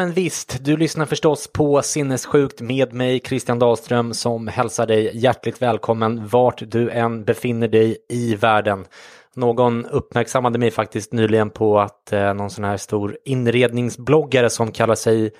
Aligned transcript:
men 0.00 0.12
visst, 0.12 0.64
du 0.64 0.76
lyssnar 0.76 1.06
förstås 1.06 1.48
på 1.52 1.82
Sinnessjukt 1.82 2.60
med 2.60 2.92
mig, 2.92 3.20
Christian 3.24 3.58
Dahlström, 3.58 4.14
som 4.14 4.48
hälsar 4.48 4.86
dig 4.86 5.10
hjärtligt 5.14 5.62
välkommen 5.62 6.28
vart 6.28 6.62
du 6.70 6.90
än 6.90 7.24
befinner 7.24 7.68
dig 7.68 7.96
i 8.08 8.34
världen. 8.34 8.84
Någon 9.34 9.86
uppmärksammade 9.86 10.58
mig 10.58 10.70
faktiskt 10.70 11.12
nyligen 11.12 11.50
på 11.50 11.80
att 11.80 12.12
eh, 12.12 12.34
någon 12.34 12.50
sån 12.50 12.64
här 12.64 12.76
stor 12.76 13.18
inredningsbloggare 13.24 14.50
som 14.50 14.72
kallar 14.72 14.94
sig 14.94 15.30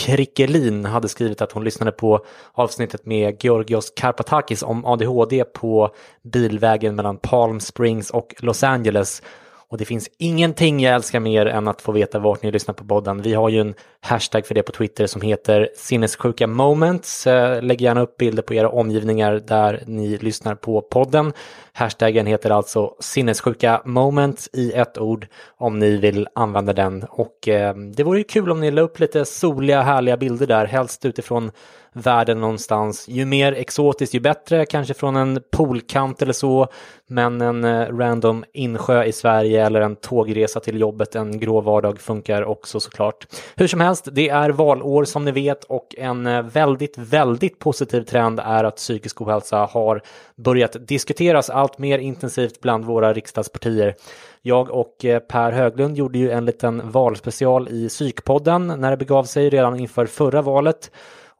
Krickelin 0.00 0.84
hade 0.84 1.08
skrivit 1.08 1.42
att 1.42 1.52
hon 1.52 1.64
lyssnade 1.64 1.92
på 1.92 2.24
avsnittet 2.52 3.06
med 3.06 3.44
Georgios 3.44 3.92
Karpatakis 3.96 4.62
om 4.62 4.84
ADHD 4.84 5.44
på 5.44 5.94
bilvägen 6.22 6.94
mellan 6.94 7.16
Palm 7.16 7.60
Springs 7.60 8.10
och 8.10 8.34
Los 8.38 8.64
Angeles. 8.64 9.22
Och 9.70 9.78
det 9.78 9.84
finns 9.84 10.10
ingenting 10.18 10.80
jag 10.80 10.94
älskar 10.94 11.20
mer 11.20 11.46
än 11.46 11.68
att 11.68 11.82
få 11.82 11.92
veta 11.92 12.18
vart 12.18 12.42
ni 12.42 12.50
lyssnar 12.50 12.74
på 12.74 12.84
podden. 12.84 13.22
Vi 13.22 13.34
har 13.34 13.48
ju 13.48 13.60
en 13.60 13.74
hashtag 14.00 14.46
för 14.46 14.54
det 14.54 14.62
på 14.62 14.72
Twitter 14.72 15.06
som 15.06 15.20
heter 15.20 15.68
sinnessjuka 15.76 16.46
moments. 16.46 17.26
Eh, 17.26 17.62
lägg 17.62 17.80
gärna 17.80 18.00
upp 18.00 18.16
bilder 18.16 18.42
på 18.42 18.54
era 18.54 18.68
omgivningar 18.68 19.42
där 19.46 19.82
ni 19.86 20.18
lyssnar 20.18 20.54
på 20.54 20.82
podden. 20.82 21.32
Hashtaggen 21.72 22.26
heter 22.26 22.50
alltså 22.50 22.94
sinnessjuka 23.00 23.82
moments 23.84 24.50
i 24.52 24.72
ett 24.72 24.98
ord 24.98 25.26
om 25.56 25.78
ni 25.78 25.96
vill 25.96 26.28
använda 26.34 26.72
den. 26.72 27.04
Och 27.08 27.48
eh, 27.48 27.74
det 27.74 28.02
vore 28.02 28.18
ju 28.18 28.24
kul 28.24 28.50
om 28.50 28.60
ni 28.60 28.70
la 28.70 28.82
upp 28.82 29.00
lite 29.00 29.24
soliga 29.24 29.82
härliga 29.82 30.16
bilder 30.16 30.46
där, 30.46 30.66
helst 30.66 31.04
utifrån 31.04 31.50
världen 31.92 32.40
någonstans. 32.40 33.08
Ju 33.08 33.24
mer 33.24 33.52
exotiskt 33.52 34.14
ju 34.14 34.20
bättre, 34.20 34.66
kanske 34.66 34.94
från 34.94 35.16
en 35.16 35.42
poolkant 35.50 36.22
eller 36.22 36.32
så, 36.32 36.68
men 37.06 37.40
en 37.40 37.64
eh, 37.64 37.96
random 37.96 38.44
insjö 38.52 39.04
i 39.04 39.12
Sverige 39.12 39.66
eller 39.66 39.80
en 39.80 39.96
tågresa 39.96 40.60
till 40.60 40.80
jobbet 40.80 41.14
en 41.14 41.40
grå 41.40 41.60
vardag 41.60 42.00
funkar 42.00 42.44
också 42.44 42.80
såklart. 42.80 43.26
Hur 43.56 43.66
som 43.66 43.80
helst, 43.80 44.08
det 44.12 44.28
är 44.28 44.50
valår 44.50 45.04
som 45.04 45.24
ni 45.24 45.32
vet 45.32 45.64
och 45.64 45.94
en 45.98 46.26
eh, 46.26 46.42
väldigt, 46.42 46.98
väldigt 46.98 47.58
positiv 47.58 48.02
trend 48.02 48.40
är 48.40 48.64
att 48.64 48.76
psykisk 48.76 49.20
ohälsa 49.22 49.68
har 49.70 50.02
börjat 50.36 50.76
diskuteras 50.88 51.50
allt 51.50 51.78
mer 51.78 51.98
intensivt 51.98 52.60
bland 52.60 52.84
våra 52.84 53.12
riksdagspartier. 53.12 53.94
Jag 54.42 54.70
och 54.70 55.04
eh, 55.04 55.18
Per 55.18 55.52
Höglund 55.52 55.96
gjorde 55.96 56.18
ju 56.18 56.30
en 56.30 56.44
liten 56.44 56.90
valspecial 56.90 57.68
i 57.68 57.88
Psykpodden 57.88 58.66
när 58.66 58.90
det 58.90 58.96
begav 58.96 59.24
sig 59.24 59.50
redan 59.50 59.80
inför 59.80 60.06
förra 60.06 60.42
valet 60.42 60.90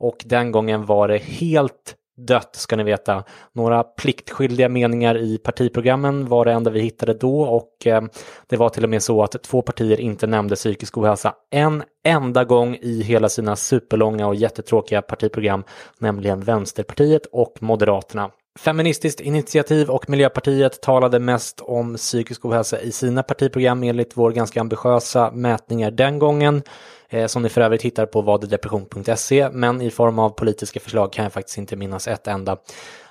och 0.00 0.22
den 0.26 0.52
gången 0.52 0.86
var 0.86 1.08
det 1.08 1.18
helt 1.18 1.96
dött 2.26 2.56
ska 2.56 2.76
ni 2.76 2.82
veta. 2.82 3.24
Några 3.52 3.82
pliktskyldiga 3.82 4.68
meningar 4.68 5.18
i 5.18 5.38
partiprogrammen 5.38 6.28
var 6.28 6.44
det 6.44 6.52
enda 6.52 6.70
vi 6.70 6.80
hittade 6.80 7.14
då 7.14 7.42
och 7.42 7.86
eh, 7.86 8.02
det 8.46 8.56
var 8.56 8.68
till 8.68 8.84
och 8.84 8.90
med 8.90 9.02
så 9.02 9.22
att 9.22 9.42
två 9.42 9.62
partier 9.62 10.00
inte 10.00 10.26
nämnde 10.26 10.56
psykisk 10.56 10.98
ohälsa 10.98 11.34
en 11.50 11.82
enda 12.04 12.44
gång 12.44 12.76
i 12.80 13.02
hela 13.02 13.28
sina 13.28 13.56
superlånga 13.56 14.26
och 14.26 14.34
jättetråkiga 14.34 15.02
partiprogram, 15.02 15.64
nämligen 15.98 16.40
Vänsterpartiet 16.40 17.26
och 17.32 17.56
Moderaterna. 17.60 18.30
Feministiskt 18.58 19.20
initiativ 19.20 19.90
och 19.90 20.10
Miljöpartiet 20.10 20.80
talade 20.82 21.18
mest 21.18 21.60
om 21.60 21.96
psykisk 21.96 22.44
ohälsa 22.44 22.80
i 22.80 22.92
sina 22.92 23.22
partiprogram 23.22 23.82
enligt 23.82 24.16
vår 24.16 24.30
ganska 24.30 24.60
ambitiösa 24.60 25.30
mätningar 25.30 25.90
den 25.90 26.18
gången 26.18 26.62
eh, 27.08 27.26
som 27.26 27.42
ni 27.42 27.48
för 27.48 27.60
övrigt 27.60 27.82
hittar 27.82 28.06
på 28.06 28.22
vaddepression.se 28.22 29.50
men 29.52 29.80
i 29.80 29.90
form 29.90 30.18
av 30.18 30.30
politiska 30.30 30.80
förslag 30.80 31.12
kan 31.12 31.22
jag 31.22 31.32
faktiskt 31.32 31.58
inte 31.58 31.76
minnas 31.76 32.08
ett 32.08 32.26
enda. 32.26 32.56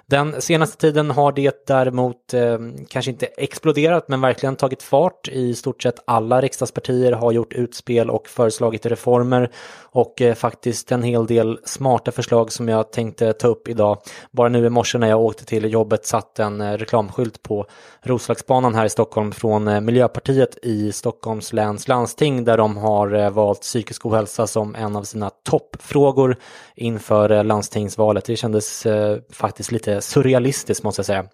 Den 0.09 0.41
senaste 0.41 0.77
tiden 0.77 1.11
har 1.11 1.31
det 1.31 1.67
däremot 1.67 2.33
eh, 2.33 2.57
kanske 2.87 3.11
inte 3.11 3.25
exploderat 3.25 4.07
men 4.07 4.21
verkligen 4.21 4.55
tagit 4.55 4.83
fart. 4.83 5.27
I 5.27 5.55
stort 5.55 5.83
sett 5.83 5.95
alla 6.07 6.41
riksdagspartier 6.41 7.11
har 7.11 7.31
gjort 7.31 7.53
utspel 7.53 8.09
och 8.09 8.27
föreslagit 8.27 8.85
reformer 8.85 9.51
och 9.81 10.21
eh, 10.21 10.35
faktiskt 10.35 10.91
en 10.91 11.03
hel 11.03 11.25
del 11.25 11.59
smarta 11.63 12.11
förslag 12.11 12.51
som 12.51 12.67
jag 12.67 12.91
tänkte 12.91 13.33
ta 13.33 13.47
upp 13.47 13.67
idag. 13.67 13.97
Bara 14.31 14.49
nu 14.49 14.65
i 14.65 14.69
morse 14.69 14.97
när 14.97 15.09
jag 15.09 15.21
åkte 15.21 15.45
till 15.45 15.73
jobbet 15.73 16.05
satt 16.05 16.39
en 16.39 16.61
eh, 16.61 16.77
reklamskylt 16.77 17.43
på 17.43 17.65
Roslagsbanan 18.03 18.75
här 18.75 18.85
i 18.85 18.89
Stockholm 18.89 19.31
från 19.31 19.67
eh, 19.67 19.81
Miljöpartiet 19.81 20.57
i 20.63 20.91
Stockholms 20.91 21.53
läns 21.53 21.87
landsting 21.87 22.43
där 22.43 22.57
de 22.57 22.77
har 22.77 23.13
eh, 23.13 23.29
valt 23.29 23.61
psykisk 23.61 24.05
ohälsa 24.05 24.47
som 24.47 24.75
en 24.75 24.95
av 24.95 25.03
sina 25.03 25.29
toppfrågor 25.29 26.37
inför 26.75 27.31
eh, 27.31 27.43
landstingsvalet. 27.43 28.25
Det 28.25 28.35
kändes 28.35 28.87
faktiskt 29.31 29.71
lite 29.71 30.01
surrealistiskt 30.01 30.83
måste 30.83 30.99
jag 30.99 31.05
säga. 31.05 31.25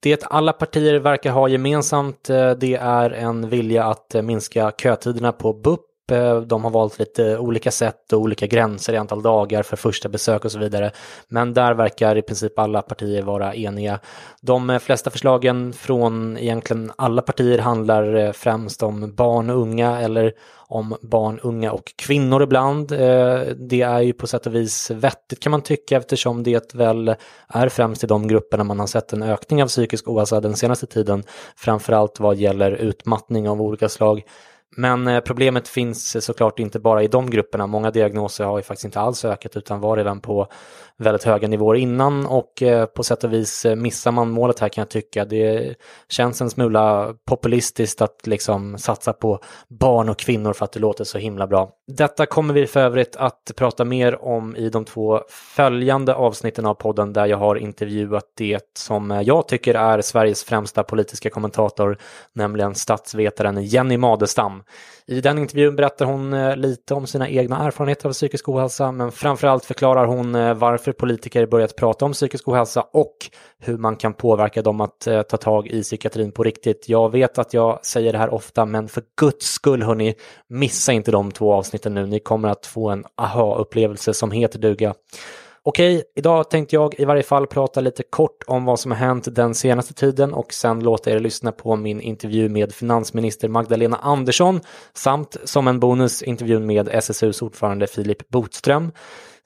Det 0.00 0.24
alla 0.24 0.52
partier 0.52 0.94
verkar 0.98 1.30
ha 1.30 1.48
gemensamt 1.48 2.24
det 2.58 2.78
är 2.80 3.10
en 3.10 3.48
vilja 3.48 3.84
att 3.84 4.14
minska 4.22 4.72
kötiderna 4.78 5.32
på 5.32 5.52
BUP 5.52 5.85
Eh, 6.12 6.40
de 6.40 6.64
har 6.64 6.70
valt 6.70 6.98
lite 6.98 7.38
olika 7.38 7.70
sätt 7.70 8.12
och 8.12 8.20
olika 8.20 8.46
gränser 8.46 8.92
i 8.92 8.96
antal 8.96 9.22
dagar 9.22 9.62
för 9.62 9.76
första 9.76 10.08
besök 10.08 10.44
och 10.44 10.52
så 10.52 10.58
vidare. 10.58 10.90
Men 11.28 11.54
där 11.54 11.74
verkar 11.74 12.16
i 12.16 12.22
princip 12.22 12.58
alla 12.58 12.82
partier 12.82 13.22
vara 13.22 13.54
eniga. 13.54 14.00
De 14.40 14.70
eh, 14.70 14.78
flesta 14.78 15.10
förslagen 15.10 15.72
från 15.72 16.38
egentligen 16.38 16.92
alla 16.96 17.22
partier 17.22 17.58
handlar 17.58 18.14
eh, 18.14 18.32
främst 18.32 18.82
om 18.82 19.14
barn 19.14 19.50
och 19.50 19.60
unga 19.60 20.00
eller 20.00 20.32
om 20.68 20.96
barn, 21.02 21.40
unga 21.42 21.72
och 21.72 21.92
kvinnor 21.96 22.42
ibland. 22.42 22.88
Det 23.56 23.82
är 23.82 24.00
ju 24.00 24.12
på 24.12 24.26
sätt 24.26 24.46
och 24.46 24.54
vis 24.54 24.90
vettigt 24.90 25.40
kan 25.40 25.50
man 25.50 25.62
tycka 25.62 25.96
eftersom 25.96 26.42
det 26.42 26.74
väl 26.74 27.14
är 27.48 27.68
främst 27.68 28.04
i 28.04 28.06
de 28.06 28.28
grupperna 28.28 28.64
man 28.64 28.80
har 28.80 28.86
sett 28.86 29.12
en 29.12 29.22
ökning 29.22 29.62
av 29.62 29.66
psykisk 29.66 30.08
ohälsa 30.08 30.40
den 30.40 30.56
senaste 30.56 30.86
tiden. 30.86 31.22
Framförallt 31.56 32.20
vad 32.20 32.36
gäller 32.36 32.70
utmattning 32.70 33.48
av 33.48 33.62
olika 33.62 33.88
slag. 33.88 34.22
Men 34.76 35.06
eh, 35.06 35.20
problemet 35.20 35.68
finns 35.68 36.24
såklart 36.24 36.58
inte 36.58 36.78
bara 36.78 37.02
i 37.02 37.08
de 37.08 37.30
grupperna. 37.30 37.66
Många 37.66 37.90
diagnoser 37.90 38.44
har 38.44 38.58
ju 38.58 38.62
faktiskt 38.62 38.84
inte 38.84 39.00
alls 39.00 39.24
ökat 39.24 39.56
utan 39.56 39.80
var 39.80 39.96
redan 39.96 40.20
på 40.20 40.48
väldigt 40.98 41.24
höga 41.24 41.48
nivåer 41.48 41.74
innan 41.76 42.26
och 42.26 42.62
eh, 42.62 42.86
på 42.86 43.02
sätt 43.02 43.24
och 43.24 43.32
vis 43.32 43.64
eh, 43.64 43.76
missar 43.76 44.12
man 44.12 44.30
målet 44.30 44.58
här 44.58 44.68
kan 44.68 44.82
jag 44.82 44.88
tycka. 44.88 45.24
Det 45.24 45.74
känns 46.08 46.40
en 46.40 46.50
smula 46.50 47.14
populistiskt 47.26 48.02
att 48.02 48.26
liksom 48.26 48.78
satsa 48.78 49.12
på 49.12 49.40
barn 49.68 50.08
och 50.08 50.18
kvinnor 50.18 50.52
för 50.52 50.64
att 50.64 50.72
det 50.72 50.80
låter 50.80 51.04
så 51.04 51.18
himla 51.18 51.46
bra. 51.46 51.70
Detta 51.86 52.26
kommer 52.26 52.54
vi 52.54 52.66
för 52.66 52.80
övrigt 52.80 53.16
att 53.16 53.52
prata 53.56 53.84
mer 53.84 54.24
om 54.24 54.56
i 54.56 54.68
de 54.68 54.84
två 54.84 55.20
följande 55.28 56.14
avsnitten 56.14 56.66
av 56.66 56.74
podden 56.74 57.12
där 57.12 57.26
jag 57.26 57.36
har 57.36 57.56
intervjuat 57.56 58.24
det 58.36 58.62
som 58.78 59.10
eh, 59.10 59.20
jag 59.20 59.48
tycker 59.48 59.74
är 59.74 60.00
Sveriges 60.00 60.44
främsta 60.44 60.82
politiska 60.82 61.30
kommentator, 61.30 61.98
nämligen 62.32 62.74
statsvetaren 62.74 63.62
Jenny 63.62 63.96
Madestam. 63.96 64.62
I 65.06 65.20
den 65.20 65.38
intervjun 65.38 65.76
berättar 65.76 66.06
hon 66.06 66.50
lite 66.56 66.94
om 66.94 67.06
sina 67.06 67.28
egna 67.28 67.66
erfarenheter 67.66 68.08
av 68.08 68.12
psykisk 68.12 68.48
ohälsa, 68.48 68.92
men 68.92 69.12
framförallt 69.12 69.64
förklarar 69.64 70.06
hon 70.06 70.32
varför 70.58 70.85
därför 70.86 70.98
politiker 70.98 71.46
börjat 71.46 71.76
prata 71.76 72.04
om 72.04 72.12
psykisk 72.12 72.48
ohälsa 72.48 72.82
och 72.92 73.16
hur 73.58 73.78
man 73.78 73.96
kan 73.96 74.14
påverka 74.14 74.62
dem 74.62 74.80
att 74.80 75.06
eh, 75.06 75.22
ta 75.22 75.36
tag 75.36 75.68
i 75.68 75.82
psykiatrin 75.82 76.32
på 76.32 76.42
riktigt. 76.42 76.88
Jag 76.88 77.12
vet 77.12 77.38
att 77.38 77.54
jag 77.54 77.86
säger 77.86 78.12
det 78.12 78.18
här 78.18 78.34
ofta, 78.34 78.64
men 78.64 78.88
för 78.88 79.02
guds 79.20 79.46
skull 79.46 79.82
hörni, 79.82 80.14
missa 80.48 80.92
inte 80.92 81.10
de 81.10 81.32
två 81.32 81.52
avsnitten 81.52 81.94
nu. 81.94 82.06
Ni 82.06 82.20
kommer 82.20 82.48
att 82.48 82.66
få 82.66 82.90
en 82.90 83.04
aha-upplevelse 83.16 84.14
som 84.14 84.30
heter 84.30 84.58
duga. 84.58 84.94
Okej, 85.62 86.02
idag 86.16 86.50
tänkte 86.50 86.76
jag 86.76 86.94
i 87.00 87.04
varje 87.04 87.22
fall 87.22 87.46
prata 87.46 87.80
lite 87.80 88.02
kort 88.02 88.42
om 88.46 88.64
vad 88.64 88.80
som 88.80 88.90
har 88.90 88.98
hänt 88.98 89.34
den 89.34 89.54
senaste 89.54 89.94
tiden 89.94 90.34
och 90.34 90.52
sen 90.52 90.80
låta 90.80 91.10
er 91.10 91.18
lyssna 91.18 91.52
på 91.52 91.76
min 91.76 92.00
intervju 92.00 92.48
med 92.48 92.72
finansminister 92.72 93.48
Magdalena 93.48 93.96
Andersson 93.96 94.60
samt 94.94 95.36
som 95.44 95.68
en 95.68 95.80
bonus 95.80 96.22
intervjun 96.22 96.66
med 96.66 96.88
SSUs 96.88 97.42
ordförande 97.42 97.86
Filip 97.86 98.28
Botström. 98.28 98.92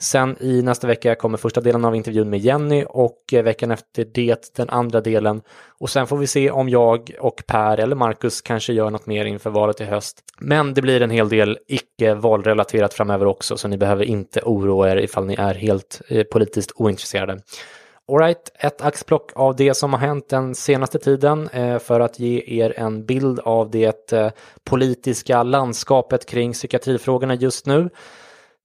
Sen 0.03 0.37
i 0.41 0.63
nästa 0.63 0.87
vecka 0.87 1.15
kommer 1.15 1.39
första 1.39 1.61
delen 1.61 1.85
av 1.85 1.97
intervjun 1.97 2.31
med 2.31 2.41
Jenny 2.41 2.85
och 2.89 3.17
eh, 3.33 3.43
veckan 3.43 3.71
efter 3.71 4.05
det 4.15 4.57
den 4.57 4.71
andra 4.71 5.01
delen. 5.01 5.43
Och 5.79 5.91
sen 5.91 6.07
får 6.07 6.17
vi 6.17 6.27
se 6.27 6.51
om 6.51 6.69
jag 6.69 7.11
och 7.21 7.43
Per 7.47 7.81
eller 7.81 7.97
Marcus 7.97 8.41
kanske 8.41 8.73
gör 8.73 8.91
något 8.91 9.07
mer 9.07 9.25
inför 9.25 9.51
valet 9.51 9.81
i 9.81 9.85
höst. 9.85 10.21
Men 10.39 10.75
det 10.75 10.83
blir 10.83 11.03
en 11.03 11.11
hel 11.11 11.29
del 11.29 11.59
icke 11.67 12.15
valrelaterat 12.15 12.95
framöver 12.95 13.27
också 13.27 13.57
så 13.57 13.69
ni 13.69 13.77
behöver 13.77 14.05
inte 14.05 14.41
oroa 14.41 14.91
er 14.91 14.97
ifall 14.97 15.27
ni 15.27 15.35
är 15.35 15.55
helt 15.55 16.03
eh, 16.09 16.25
politiskt 16.25 16.73
ointresserade. 16.75 17.39
Alright, 18.13 18.53
ett 18.55 18.83
axplock 18.83 19.33
av 19.35 19.57
det 19.57 19.75
som 19.75 19.93
har 19.93 20.01
hänt 20.01 20.29
den 20.29 20.55
senaste 20.55 20.99
tiden 20.99 21.49
eh, 21.49 21.79
för 21.79 22.01
att 22.01 22.19
ge 22.19 22.43
er 22.47 22.75
en 22.77 23.07
bild 23.07 23.41
av 23.41 23.71
det 23.71 24.13
politiska 24.65 25.43
landskapet 25.43 26.27
kring 26.27 26.53
psykiatrifrågorna 26.53 27.35
just 27.35 27.67
nu. 27.67 27.91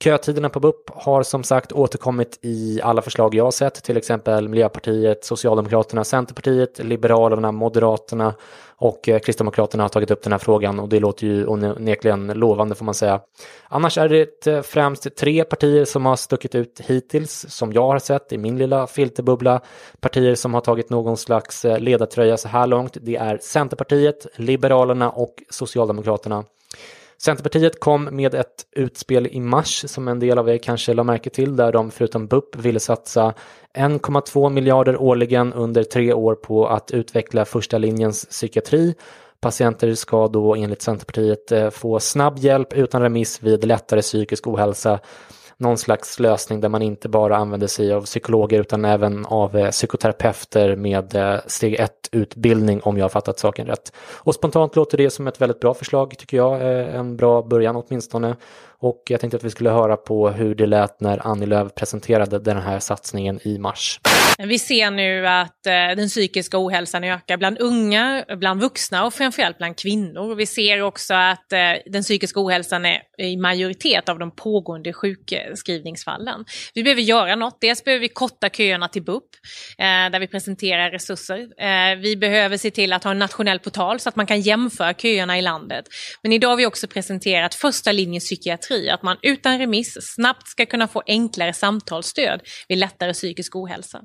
Kötiderna 0.03 0.49
på 0.49 0.59
BUP 0.59 0.89
har 0.89 1.23
som 1.23 1.43
sagt 1.43 1.71
återkommit 1.71 2.39
i 2.41 2.81
alla 2.83 3.01
förslag 3.01 3.35
jag 3.35 3.43
har 3.43 3.51
sett, 3.51 3.83
till 3.83 3.97
exempel 3.97 4.49
Miljöpartiet, 4.49 5.25
Socialdemokraterna, 5.25 6.03
Centerpartiet, 6.03 6.79
Liberalerna, 6.79 7.51
Moderaterna 7.51 8.33
och 8.77 9.09
eh, 9.09 9.19
Kristdemokraterna 9.19 9.83
har 9.83 9.89
tagit 9.89 10.11
upp 10.11 10.23
den 10.23 10.31
här 10.31 10.39
frågan 10.39 10.79
och 10.79 10.89
det 10.89 10.99
låter 10.99 11.27
ju 11.27 11.45
onekligen 11.47 12.27
lovande 12.27 12.75
får 12.75 12.85
man 12.85 12.93
säga. 12.93 13.21
Annars 13.67 13.97
är 13.97 14.09
det 14.09 14.47
eh, 14.47 14.61
främst 14.61 15.15
tre 15.15 15.43
partier 15.43 15.85
som 15.85 16.05
har 16.05 16.15
stuckit 16.15 16.55
ut 16.55 16.81
hittills 16.83 17.45
som 17.49 17.73
jag 17.73 17.87
har 17.87 17.99
sett 17.99 18.33
i 18.33 18.37
min 18.37 18.57
lilla 18.57 18.87
filterbubbla. 18.87 19.61
Partier 19.99 20.35
som 20.35 20.53
har 20.53 20.61
tagit 20.61 20.89
någon 20.89 21.17
slags 21.17 21.65
eh, 21.65 21.79
ledartröja 21.79 22.37
så 22.37 22.47
här 22.47 22.67
långt. 22.67 22.97
Det 23.01 23.15
är 23.15 23.37
Centerpartiet, 23.41 24.27
Liberalerna 24.35 25.09
och 25.09 25.43
Socialdemokraterna. 25.49 26.43
Centerpartiet 27.25 27.79
kom 27.79 28.09
med 28.11 28.35
ett 28.35 28.65
utspel 28.71 29.27
i 29.27 29.39
mars 29.39 29.85
som 29.87 30.07
en 30.07 30.19
del 30.19 30.37
av 30.37 30.49
er 30.49 30.57
kanske 30.57 30.93
la 30.93 31.03
märke 31.03 31.29
till 31.29 31.55
där 31.55 31.71
de 31.71 31.91
förutom 31.91 32.27
BUP 32.27 32.55
ville 32.55 32.79
satsa 32.79 33.33
1,2 33.73 34.49
miljarder 34.49 35.01
årligen 35.01 35.53
under 35.53 35.83
tre 35.83 36.13
år 36.13 36.35
på 36.35 36.67
att 36.67 36.91
utveckla 36.91 37.45
första 37.45 37.77
linjens 37.77 38.25
psykiatri. 38.25 38.95
Patienter 39.39 39.93
ska 39.93 40.27
då 40.27 40.55
enligt 40.55 40.81
Centerpartiet 40.81 41.51
eh, 41.51 41.69
få 41.69 41.99
snabb 41.99 42.39
hjälp 42.39 42.73
utan 42.73 43.01
remiss 43.01 43.43
vid 43.43 43.65
lättare 43.65 44.01
psykisk 44.01 44.47
ohälsa 44.47 44.99
någon 45.57 45.77
slags 45.77 46.19
lösning 46.19 46.61
där 46.61 46.69
man 46.69 46.81
inte 46.81 47.09
bara 47.09 47.37
använder 47.37 47.67
sig 47.67 47.93
av 47.93 48.01
psykologer 48.01 48.59
utan 48.61 48.85
även 48.85 49.25
av 49.25 49.57
eh, 49.57 49.69
psykoterapeuter 49.69 50.75
med 50.75 51.15
eh, 51.15 51.39
steg 51.47 51.73
1 51.79 51.91
utbildning 52.11 52.81
om 52.81 52.97
jag 52.97 53.03
har 53.03 53.09
fattat 53.09 53.39
saken 53.39 53.67
rätt. 53.67 53.93
Och 54.13 54.35
spontant 54.35 54.75
låter 54.75 54.97
det 54.97 55.09
som 55.09 55.27
ett 55.27 55.41
väldigt 55.41 55.59
bra 55.59 55.73
förslag 55.73 56.17
tycker 56.17 56.37
jag, 56.37 56.53
eh, 56.61 56.95
en 56.95 57.17
bra 57.17 57.41
början 57.41 57.75
åtminstone. 57.75 58.35
Och 58.79 59.03
jag 59.09 59.19
tänkte 59.19 59.37
att 59.37 59.43
vi 59.43 59.49
skulle 59.49 59.69
höra 59.69 59.97
på 59.97 60.29
hur 60.29 60.55
det 60.55 60.65
lät 60.65 61.01
när 61.01 61.27
Annie 61.27 61.45
Lööf 61.45 61.75
presenterade 61.75 62.39
den 62.39 62.57
här 62.57 62.79
satsningen 62.79 63.39
i 63.43 63.59
mars. 63.59 63.99
Vi 64.37 64.59
ser 64.59 64.91
nu 64.91 65.27
att 65.27 65.67
eh, 65.67 65.71
den 65.71 66.07
psykiska 66.07 66.57
ohälsan 66.65 67.03
ökar 67.03 67.37
bland 67.37 67.59
unga, 67.59 68.25
bland 68.37 68.61
vuxna 68.61 69.05
och 69.05 69.13
framförallt 69.13 69.57
bland 69.57 69.77
kvinnor. 69.77 70.35
Vi 70.35 70.45
ser 70.45 70.81
också 70.81 71.13
att 71.13 71.53
eh, 71.53 71.59
den 71.85 72.03
psykiska 72.03 72.39
ohälsan 72.39 72.85
är 72.85 73.01
i 73.17 73.37
majoritet 73.37 74.09
av 74.09 74.19
de 74.19 74.35
pågående 74.35 74.93
sjukskrivningsfallen. 74.93 76.45
Vi 76.73 76.83
behöver 76.83 77.01
göra 77.01 77.35
något. 77.35 77.57
Dels 77.61 77.83
behöver 77.83 78.01
vi 78.01 78.07
korta 78.07 78.49
köerna 78.49 78.87
till 78.87 79.03
BUP, 79.03 79.23
eh, 79.77 79.85
där 79.85 80.19
vi 80.19 80.27
presenterar 80.27 80.91
resurser. 80.91 81.95
Vi 82.01 82.17
behöver 82.17 82.57
se 82.57 82.71
till 82.71 82.93
att 82.93 83.03
ha 83.03 83.11
en 83.11 83.19
nationell 83.19 83.59
portal 83.59 83.99
så 83.99 84.09
att 84.09 84.15
man 84.15 84.25
kan 84.25 84.41
jämföra 84.41 84.93
köerna 84.93 85.37
i 85.37 85.41
landet. 85.41 85.85
Men 86.21 86.31
idag 86.31 86.49
har 86.49 86.57
vi 86.57 86.65
också 86.65 86.87
presenterat 86.87 87.55
första 87.55 87.91
linjens 87.91 88.23
psykiatri, 88.23 88.64
att 88.71 89.03
man 89.03 89.17
utan 89.21 89.59
remiss 89.59 89.97
snabbt 90.01 90.47
ska 90.47 90.65
kunna 90.65 90.87
få 90.87 91.03
enklare 91.07 91.53
samtalsstöd 91.53 92.41
vid 92.67 92.77
lättare 92.77 93.13
psykisk 93.13 93.55
ohälsa. 93.55 94.01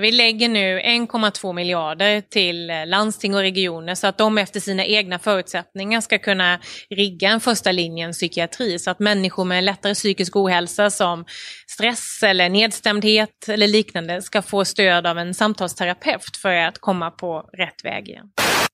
Vi 0.00 0.12
lägger 0.12 0.48
nu 0.48 0.80
1,2 0.80 1.52
miljarder 1.52 2.20
till 2.20 2.70
eh, 2.70 2.86
landsting 2.86 3.34
och 3.34 3.40
regioner 3.40 3.94
så 3.94 4.06
att 4.06 4.18
de 4.18 4.38
efter 4.38 4.60
sina 4.60 4.84
egna 4.84 5.18
förutsättningar 5.18 6.00
ska 6.00 6.18
kunna 6.18 6.58
rigga 6.90 7.28
en 7.28 7.40
första 7.40 7.72
linjen 7.72 8.12
psykiatri 8.12 8.78
så 8.78 8.90
att 8.90 8.98
människor 8.98 9.44
med 9.44 9.64
lättare 9.64 9.94
psykisk 9.94 10.36
ohälsa 10.36 10.90
som 10.90 11.24
stress 11.66 12.22
eller 12.22 12.48
nedstämdhet 12.48 13.48
eller 13.48 13.68
liknande 13.68 14.22
ska 14.22 14.42
få 14.42 14.64
stöd 14.64 15.06
av 15.06 15.18
en 15.18 15.34
samtalsterapeut 15.34 16.36
för 16.42 16.54
att 16.54 16.78
komma 16.78 17.10
på 17.10 17.50
rätt 17.52 17.84
väg 17.84 18.08
igen. 18.08 18.26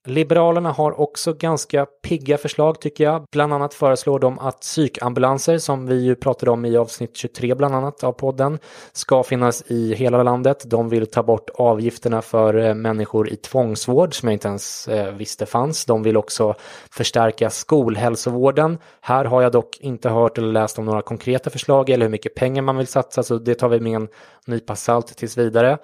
Liberalerna 0.07 0.73
har 0.73 1.01
också 1.01 1.33
ganska 1.33 1.87
pigga 1.87 2.39
förslag 2.39 2.81
tycker 2.81 3.05
jag. 3.05 3.25
Bland 3.33 3.53
annat 3.53 3.75
föreslår 3.75 4.19
de 4.19 4.39
att 4.39 4.61
psykambulanser, 4.61 5.59
som 5.59 5.87
vi 5.87 6.05
ju 6.05 6.15
pratade 6.15 6.51
om 6.51 6.65
i 6.65 6.77
avsnitt 6.77 7.17
23 7.17 7.55
bland 7.55 7.75
annat 7.75 8.05
av 8.05 8.13
podden, 8.13 8.59
ska 8.93 9.23
finnas 9.23 9.63
i 9.67 9.95
hela 9.95 10.23
landet. 10.23 10.63
De 10.67 10.89
vill 10.89 11.07
ta 11.07 11.23
bort 11.23 11.51
avgifterna 11.55 12.23
för 12.23 12.55
eh, 12.55 12.75
människor 12.75 13.29
i 13.29 13.37
tvångsvård 13.37 14.21
som 14.21 14.29
jag 14.29 14.35
inte 14.35 14.49
ens 14.49 14.89
eh, 14.89 15.15
visste 15.15 15.47
fanns. 15.47 15.85
De 15.85 16.03
vill 16.03 16.17
också 16.17 16.55
förstärka 16.91 17.51
skolhälsovården. 17.51 18.79
Här 19.01 19.25
har 19.25 19.43
jag 19.43 19.53
dock 19.53 19.79
inte 19.81 20.09
hört 20.09 20.39
eller 20.39 20.53
läst 20.53 20.79
om 20.79 20.85
några 20.85 21.03
konkreta 21.03 21.51
förslag 21.51 21.91
eller 21.91 22.05
hur 22.05 22.11
mycket 22.11 22.35
pengar 22.35 22.63
man 22.63 22.77
vill 22.77 22.87
satsa, 22.87 23.23
så 23.23 23.39
det 23.39 23.55
tar 23.55 23.69
vi 23.69 23.81
med 23.81 23.97
en 23.97 24.09
nypa 24.47 24.77
salt 24.77 25.17
tills 25.17 25.39
vidare. 25.39 25.79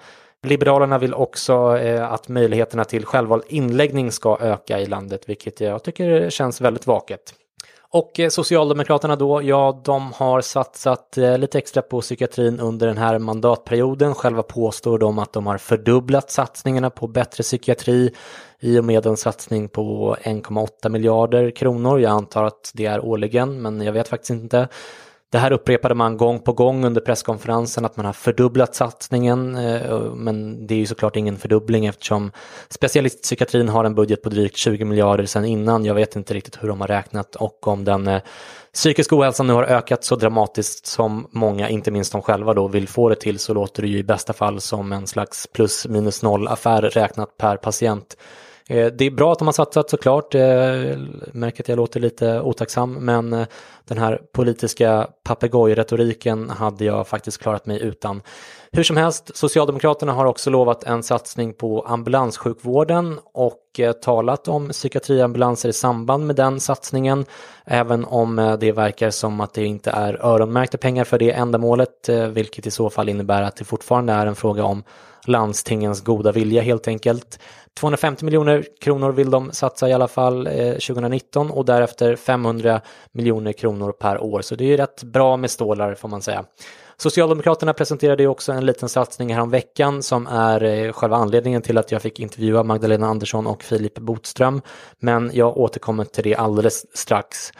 Liberalerna 0.47 0.97
vill 0.97 1.13
också 1.13 1.77
eh, 1.77 2.11
att 2.11 2.27
möjligheterna 2.27 2.85
till 2.85 3.05
självvald 3.05 3.43
inläggning 3.47 4.11
ska 4.11 4.37
öka 4.41 4.79
i 4.79 4.85
landet, 4.85 5.21
vilket 5.25 5.61
jag 5.61 5.83
tycker 5.83 6.29
känns 6.29 6.61
väldigt 6.61 6.87
vaket. 6.87 7.33
Och 7.91 8.19
eh, 8.19 8.29
Socialdemokraterna 8.29 9.15
då, 9.15 9.41
ja 9.43 9.81
de 9.85 10.13
har 10.13 10.41
satsat 10.41 11.17
eh, 11.17 11.37
lite 11.37 11.57
extra 11.57 11.81
på 11.81 12.01
psykiatrin 12.01 12.59
under 12.59 12.87
den 12.87 12.97
här 12.97 13.19
mandatperioden. 13.19 14.15
Själva 14.15 14.43
påstår 14.43 14.99
de 14.99 15.19
att 15.19 15.33
de 15.33 15.47
har 15.47 15.57
fördubblat 15.57 16.31
satsningarna 16.31 16.89
på 16.89 17.07
bättre 17.07 17.43
psykiatri 17.43 18.11
i 18.59 18.79
och 18.79 18.85
med 18.85 19.05
en 19.05 19.17
satsning 19.17 19.69
på 19.69 20.15
1,8 20.21 20.89
miljarder 20.89 21.51
kronor. 21.51 21.99
Jag 21.99 22.11
antar 22.11 22.43
att 22.43 22.71
det 22.73 22.85
är 22.85 23.05
årligen, 23.05 23.61
men 23.61 23.81
jag 23.81 23.93
vet 23.93 24.07
faktiskt 24.07 24.29
inte. 24.29 24.67
Det 25.31 25.37
här 25.37 25.51
upprepade 25.51 25.95
man 25.95 26.17
gång 26.17 26.39
på 26.39 26.53
gång 26.53 26.85
under 26.85 27.01
presskonferensen 27.01 27.85
att 27.85 27.97
man 27.97 28.05
har 28.05 28.13
fördubblat 28.13 28.75
satsningen 28.75 29.55
eh, 29.55 30.01
men 30.01 30.67
det 30.67 30.73
är 30.73 30.79
ju 30.79 30.85
såklart 30.85 31.15
ingen 31.15 31.37
fördubbling 31.37 31.85
eftersom 31.85 32.31
specialistpsykiatrin 32.69 33.69
har 33.69 33.83
en 33.83 33.95
budget 33.95 34.21
på 34.21 34.29
drygt 34.29 34.57
20 34.57 34.85
miljarder 34.85 35.25
sedan 35.25 35.45
innan. 35.45 35.85
Jag 35.85 35.95
vet 35.95 36.15
inte 36.15 36.33
riktigt 36.33 36.63
hur 36.63 36.67
de 36.67 36.81
har 36.81 36.87
räknat 36.87 37.35
och 37.35 37.67
om 37.67 37.85
den 37.85 38.07
eh, 38.07 38.21
psykiska 38.73 39.15
ohälsan 39.15 39.47
nu 39.47 39.53
har 39.53 39.63
ökat 39.63 40.03
så 40.03 40.15
dramatiskt 40.15 40.85
som 40.85 41.27
många, 41.31 41.69
inte 41.69 41.91
minst 41.91 42.11
de 42.11 42.21
själva 42.21 42.53
då, 42.53 42.67
vill 42.67 42.87
få 42.87 43.09
det 43.09 43.15
till 43.15 43.39
så 43.39 43.53
låter 43.53 43.81
det 43.81 43.87
ju 43.87 43.97
i 43.97 44.03
bästa 44.03 44.33
fall 44.33 44.61
som 44.61 44.91
en 44.91 45.07
slags 45.07 45.47
plus 45.47 45.87
minus 45.87 46.23
noll 46.23 46.47
affär 46.47 46.81
räknat 46.81 47.37
per 47.37 47.57
patient. 47.57 48.15
Eh, 48.69 48.87
det 48.87 49.05
är 49.05 49.11
bra 49.11 49.31
att 49.31 49.39
de 49.39 49.47
har 49.47 49.53
satsat 49.53 49.89
såklart, 49.89 50.33
jag 50.33 50.97
märker 51.33 51.63
att 51.63 51.69
jag 51.69 51.75
låter 51.75 51.99
lite 51.99 52.41
otacksam, 52.41 52.93
men 52.93 53.33
eh, 53.33 53.47
den 53.85 53.97
här 53.97 54.21
politiska 54.33 55.07
papegojretoriken 55.23 56.49
hade 56.49 56.85
jag 56.85 57.07
faktiskt 57.07 57.41
klarat 57.41 57.65
mig 57.65 57.81
utan. 57.81 58.21
Hur 58.71 58.83
som 58.83 58.97
helst, 58.97 59.37
Socialdemokraterna 59.37 60.13
har 60.13 60.25
också 60.25 60.49
lovat 60.49 60.83
en 60.83 61.03
satsning 61.03 61.53
på 61.53 61.81
ambulanssjukvården 61.81 63.19
och 63.33 63.79
eh, 63.79 63.91
talat 63.91 64.47
om 64.47 64.69
psykiatriambulanser 64.69 65.69
i 65.69 65.73
samband 65.73 66.27
med 66.27 66.35
den 66.35 66.59
satsningen, 66.59 67.25
även 67.65 68.05
om 68.05 68.39
eh, 68.39 68.57
det 68.57 68.71
verkar 68.71 69.09
som 69.09 69.41
att 69.41 69.53
det 69.53 69.65
inte 69.65 69.91
är 69.91 70.25
öronmärkta 70.25 70.77
pengar 70.77 71.03
för 71.03 71.19
det 71.19 71.31
ändamålet, 71.31 72.09
eh, 72.09 72.27
vilket 72.27 72.67
i 72.67 72.71
så 72.71 72.89
fall 72.89 73.09
innebär 73.09 73.41
att 73.41 73.55
det 73.55 73.65
fortfarande 73.65 74.13
är 74.13 74.25
en 74.25 74.35
fråga 74.35 74.63
om 74.63 74.83
landstingens 75.25 76.01
goda 76.01 76.31
vilja 76.31 76.61
helt 76.61 76.87
enkelt. 76.87 77.39
250 77.79 78.25
miljoner 78.25 78.65
kronor 78.81 79.11
vill 79.11 79.29
de 79.29 79.51
satsa 79.51 79.89
i 79.89 79.93
alla 79.93 80.07
fall 80.07 80.45
2019 80.45 81.51
och 81.51 81.65
därefter 81.65 82.15
500 82.15 82.81
miljoner 83.11 83.53
kronor 83.53 83.91
per 83.91 84.23
år. 84.23 84.41
Så 84.41 84.55
det 84.55 84.63
är 84.63 84.67
ju 84.67 84.77
rätt 84.77 85.03
bra 85.03 85.37
med 85.37 85.51
stålar 85.51 85.95
får 85.95 86.07
man 86.07 86.21
säga. 86.21 86.45
Socialdemokraterna 87.01 87.73
presenterade 87.73 88.23
ju 88.23 88.29
också 88.29 88.51
en 88.51 88.65
liten 88.65 88.89
satsning 88.89 89.33
här 89.33 89.41
om 89.41 89.49
veckan 89.49 90.03
som 90.03 90.27
är 90.27 90.63
eh, 90.63 90.91
själva 90.91 91.17
anledningen 91.17 91.61
till 91.61 91.77
att 91.77 91.91
jag 91.91 92.01
fick 92.01 92.19
intervjua 92.19 92.63
Magdalena 92.63 93.07
Andersson 93.07 93.47
och 93.47 93.63
Filip 93.63 93.99
Botström. 93.99 94.61
Men 95.01 95.31
jag 95.33 95.57
återkommer 95.57 96.03
till 96.03 96.23
det 96.23 96.35
alldeles 96.35 96.97
strax. 96.97 97.51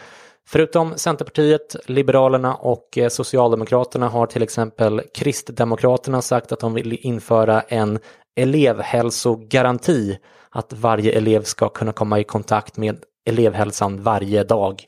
Förutom 0.46 0.92
Centerpartiet, 0.96 1.76
Liberalerna 1.86 2.54
och 2.54 2.98
eh, 2.98 3.08
Socialdemokraterna 3.08 4.08
har 4.08 4.26
till 4.26 4.42
exempel 4.42 5.02
Kristdemokraterna 5.14 6.22
sagt 6.22 6.52
att 6.52 6.60
de 6.60 6.74
vill 6.74 6.98
införa 7.00 7.60
en 7.60 7.98
elevhälsogaranti. 8.36 10.18
Att 10.50 10.72
varje 10.72 11.12
elev 11.12 11.42
ska 11.42 11.68
kunna 11.68 11.92
komma 11.92 12.20
i 12.20 12.24
kontakt 12.24 12.76
med 12.76 12.96
elevhälsan 13.26 14.02
varje 14.02 14.44
dag. 14.44 14.84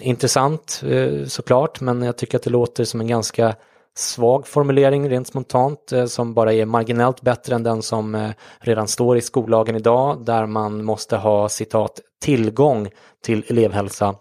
Intressant 0.00 0.82
eh, 0.86 1.24
såklart, 1.24 1.80
men 1.80 2.02
jag 2.02 2.16
tycker 2.16 2.38
att 2.38 2.44
det 2.44 2.50
låter 2.50 2.84
som 2.84 3.00
en 3.00 3.06
ganska 3.06 3.54
svag 3.96 4.46
formulering 4.46 5.08
rent 5.08 5.26
spontant 5.26 5.92
eh, 5.92 6.06
som 6.06 6.34
bara 6.34 6.52
är 6.52 6.66
marginellt 6.66 7.22
bättre 7.22 7.54
än 7.54 7.62
den 7.62 7.82
som 7.82 8.14
eh, 8.14 8.30
redan 8.58 8.88
står 8.88 9.16
i 9.16 9.20
skollagen 9.20 9.76
idag 9.76 10.24
där 10.24 10.46
man 10.46 10.84
måste 10.84 11.16
ha 11.16 11.48
citat 11.48 12.00
tillgång 12.20 12.88
till 13.24 13.44
elevhälsa, 13.48 14.14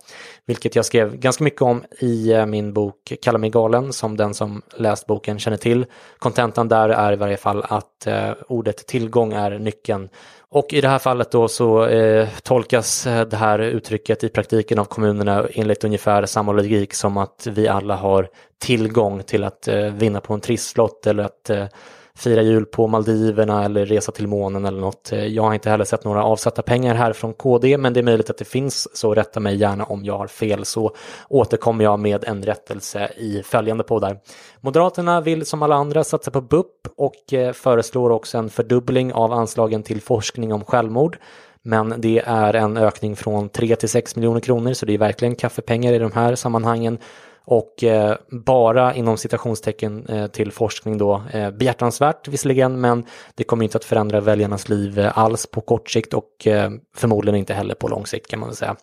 vilket 0.46 0.76
jag 0.76 0.86
skrev 0.86 1.16
ganska 1.16 1.44
mycket 1.44 1.62
om 1.62 1.84
i 2.00 2.32
eh, 2.32 2.46
min 2.46 2.74
bok 2.74 3.14
Kalla 3.22 3.38
mig 3.38 3.50
galen 3.50 3.94
som 3.94 4.18
den 4.18 4.34
som 4.34 4.62
läst 4.76 5.08
boken 5.08 5.40
känner 5.40 5.58
till. 5.58 5.86
Kontentan 6.20 6.68
där 6.68 6.90
är 6.90 7.14
i 7.14 7.16
varje 7.16 7.38
fall 7.38 7.64
att 7.68 8.08
eh, 8.08 8.32
ordet 8.48 8.88
tillgång 8.88 9.34
är 9.34 9.60
nyckeln 9.60 10.10
och 10.52 10.74
i 10.74 10.82
det 10.82 10.88
här 10.88 11.00
fallet 11.00 11.32
då 11.32 11.48
så 11.48 11.86
eh, 11.86 12.30
tolkas 12.44 13.08
eh, 13.08 13.28
det 13.28 13.38
här 13.38 13.60
uttrycket 13.60 14.24
i 14.24 14.30
praktiken 14.30 14.80
av 14.80 14.86
kommunerna 14.86 15.48
enligt 15.54 15.84
ungefär 15.84 16.26
samma 16.26 16.52
logik 16.52 16.94
som 16.94 17.18
att 17.18 17.48
vi 17.52 17.68
alla 17.68 17.96
har 17.96 18.30
tillgång 18.60 19.24
till 19.24 19.44
att 19.44 19.68
eh, 19.68 19.78
vinna 19.78 20.22
på 20.22 20.34
en 20.34 20.42
trisslott 20.42 21.08
eller 21.08 21.24
att 21.24 21.50
eh, 21.50 21.66
fira 22.20 22.42
jul 22.42 22.66
på 22.66 22.88
Maldiverna 22.88 23.66
eller 23.66 23.86
resa 23.86 24.12
till 24.12 24.28
månen 24.28 24.66
eller 24.66 24.80
något. 24.80 25.12
Eh, 25.12 25.26
jag 25.26 25.44
har 25.44 25.54
inte 25.54 25.70
heller 25.70 25.86
sett 25.86 26.04
några 26.04 26.24
avsatta 26.24 26.62
pengar 26.62 26.96
här 26.96 27.14
från 27.14 27.34
KD 27.34 27.78
men 27.78 27.94
det 27.94 28.00
är 28.00 28.04
möjligt 28.04 28.30
att 28.30 28.38
det 28.38 28.46
finns 28.46 28.98
så 28.98 29.14
rätta 29.14 29.40
mig 29.40 29.56
gärna 29.56 29.84
om 29.84 30.06
jag 30.06 30.18
har 30.18 30.28
fel 30.28 30.66
så 30.66 30.96
återkommer 31.30 31.84
jag 31.84 32.00
med 32.00 32.24
en 32.24 32.44
rättelse 32.44 33.12
i 33.18 33.44
följande 33.44 33.84
poddar. 33.84 34.20
Moderaterna 34.62 35.22
vill 35.22 35.46
som 35.46 35.64
alla 35.64 35.76
andra 35.76 36.04
satsa 36.04 36.32
på 36.32 36.42
BUP 36.42 36.88
och 36.98 37.34
eh, 37.34 37.54
föreslår 37.54 38.10
också 38.10 38.38
en 38.38 38.50
fördubbling 38.50 39.14
av 39.14 39.34
anslagen 39.34 39.84
till 39.84 40.02
forskning 40.02 40.54
om 40.54 40.64
självmord. 40.66 41.18
Men 41.62 41.94
det 41.98 42.22
är 42.26 42.54
en 42.54 42.78
ökning 42.78 43.16
från 43.16 43.50
3 43.50 43.76
till 43.76 43.90
6 43.90 44.16
miljoner 44.16 44.40
kronor 44.40 44.74
så 44.74 44.86
det 44.86 44.94
är 44.94 44.98
verkligen 44.98 45.36
kaffepengar 45.36 45.94
i 45.94 46.00
de 46.00 46.12
här 46.12 46.36
sammanhangen 46.36 46.98
och 47.52 47.84
eh, 47.84 48.16
bara 48.32 48.94
inom 48.94 49.18
citationstecken 49.18 50.06
eh, 50.10 50.28
till 50.28 50.52
forskning 50.52 50.98
då 50.98 51.24
eh, 51.34 51.52
behjärtansvärt 51.52 52.28
visserligen 52.28 52.82
men 52.82 53.06
det 53.36 53.44
kommer 53.44 53.64
inte 53.64 53.78
att 53.78 53.86
förändra 53.86 54.20
väljarnas 54.20 54.70
liv 54.70 55.00
eh, 55.00 55.18
alls 55.18 55.48
på 55.52 55.62
kort 55.62 55.90
sikt 55.90 56.14
och 56.14 56.48
eh, 56.48 56.72
förmodligen 56.96 57.40
inte 57.40 57.54
heller 57.54 57.76
på 57.76 57.88
lång 57.88 58.06
sikt 58.06 58.28
kan 58.28 58.40
man 58.40 58.50
väl 58.50 58.56
säga. 58.56 58.76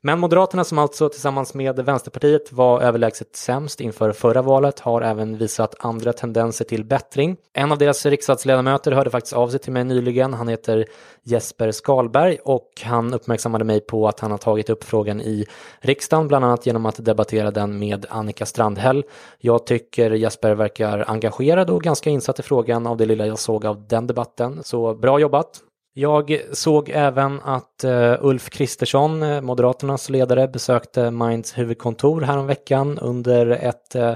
Men 0.00 0.18
Moderaterna 0.18 0.64
som 0.64 0.78
alltså 0.78 1.08
tillsammans 1.08 1.54
med 1.54 1.80
Vänsterpartiet 1.80 2.52
var 2.52 2.80
överlägset 2.80 3.36
sämst 3.36 3.80
inför 3.80 4.12
förra 4.12 4.42
valet 4.42 4.80
har 4.80 5.02
även 5.02 5.38
visat 5.38 5.74
andra 5.78 6.12
tendenser 6.12 6.64
till 6.64 6.84
bättring. 6.84 7.36
En 7.52 7.72
av 7.72 7.78
deras 7.78 8.06
riksdagsledamöter 8.06 8.92
hörde 8.92 9.10
faktiskt 9.10 9.34
av 9.34 9.48
sig 9.48 9.60
till 9.60 9.72
mig 9.72 9.84
nyligen. 9.84 10.34
Han 10.34 10.48
heter 10.48 10.86
Jesper 11.22 11.70
Skalberg 11.70 12.38
och 12.44 12.70
han 12.84 13.14
uppmärksammade 13.14 13.64
mig 13.64 13.80
på 13.80 14.08
att 14.08 14.20
han 14.20 14.30
har 14.30 14.38
tagit 14.38 14.70
upp 14.70 14.84
frågan 14.84 15.20
i 15.20 15.46
riksdagen, 15.80 16.28
bland 16.28 16.44
annat 16.44 16.66
genom 16.66 16.86
att 16.86 17.04
debattera 17.04 17.50
den 17.50 17.78
med 17.78 18.06
Annika 18.08 18.46
Strandhäll. 18.46 19.04
Jag 19.38 19.66
tycker 19.66 20.10
Jesper 20.10 20.54
verkar 20.54 21.04
engagerad 21.10 21.70
och 21.70 21.82
ganska 21.82 22.10
insatt 22.10 22.38
i 22.38 22.42
frågan 22.42 22.86
av 22.86 22.96
det 22.96 23.06
lilla 23.06 23.26
jag 23.26 23.38
såg 23.38 23.66
av 23.66 23.86
den 23.88 24.06
debatten, 24.06 24.60
så 24.64 24.94
bra 24.94 25.20
jobbat! 25.20 25.60
Jag 25.94 26.40
såg 26.52 26.90
även 26.94 27.40
att 27.44 27.84
eh, 27.84 28.14
Ulf 28.20 28.50
Kristersson, 28.50 29.22
eh, 29.22 29.40
Moderaternas 29.40 30.10
ledare, 30.10 30.48
besökte 30.48 31.10
Minds 31.10 31.58
huvudkontor 31.58 32.20
häromveckan 32.20 32.98
under 32.98 33.50
ett 33.50 33.94
eh, 33.94 34.14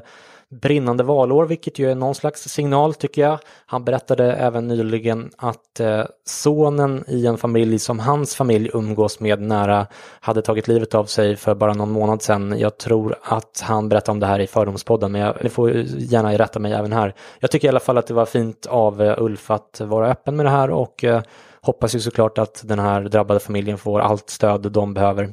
brinnande 0.61 1.05
valår, 1.05 1.47
vilket 1.47 1.79
ju 1.79 1.91
är 1.91 1.95
någon 1.95 2.15
slags 2.15 2.43
signal 2.43 2.95
tycker 2.95 3.23
jag. 3.23 3.39
Han 3.67 3.85
berättade 3.85 4.33
även 4.33 4.69
nyligen 4.69 5.31
att 5.37 5.81
eh, 5.81 6.03
sonen 6.25 7.05
i 7.09 7.27
en 7.27 7.39
familj 7.39 7.79
som 7.79 7.99
hans 7.99 8.35
familj 8.35 8.71
umgås 8.75 9.21
med 9.21 9.41
nära 9.41 9.87
hade 10.21 10.43
tagit 10.43 10.69
livet 10.69 10.95
av 10.95 11.05
sig 11.05 11.37
för 11.37 11.55
bara 11.55 11.75
någon 11.75 11.91
månad 11.91 12.23
sedan. 12.23 12.59
Jag 12.59 12.79
tror 12.79 13.17
att 13.23 13.63
han 13.65 13.89
berättade 13.89 14.13
om 14.13 14.21
det 14.21 14.27
här 14.27 14.41
i 14.41 14.47
Fördomspodden, 14.47 15.13
men 15.13 15.21
jag, 15.21 15.35
ni 15.43 15.49
får 15.49 15.71
gärna 15.97 16.39
rätta 16.39 16.59
mig 16.59 16.73
även 16.73 16.93
här. 16.93 17.15
Jag 17.41 17.51
tycker 17.51 17.69
i 17.69 17.71
alla 17.71 17.81
fall 17.81 17.99
att 17.99 18.07
det 18.07 18.15
var 18.15 18.27
fint 18.27 18.67
av 18.67 19.03
eh, 19.03 19.15
Ulf 19.19 19.51
att 19.51 19.81
vara 19.85 20.11
öppen 20.11 20.37
med 20.37 20.47
det 20.47 20.51
här 20.51 20.71
och 20.71 21.05
eh, 21.05 21.23
hoppas 21.61 21.95
ju 21.95 22.01
såklart 22.01 22.39
att 22.39 22.63
den 22.65 22.79
här 22.79 23.03
drabbade 23.03 23.41
familjen 23.41 23.79
får 23.79 24.01
allt 24.01 24.31
stöd 24.31 24.73
de 24.73 24.95
behöver. 24.95 25.33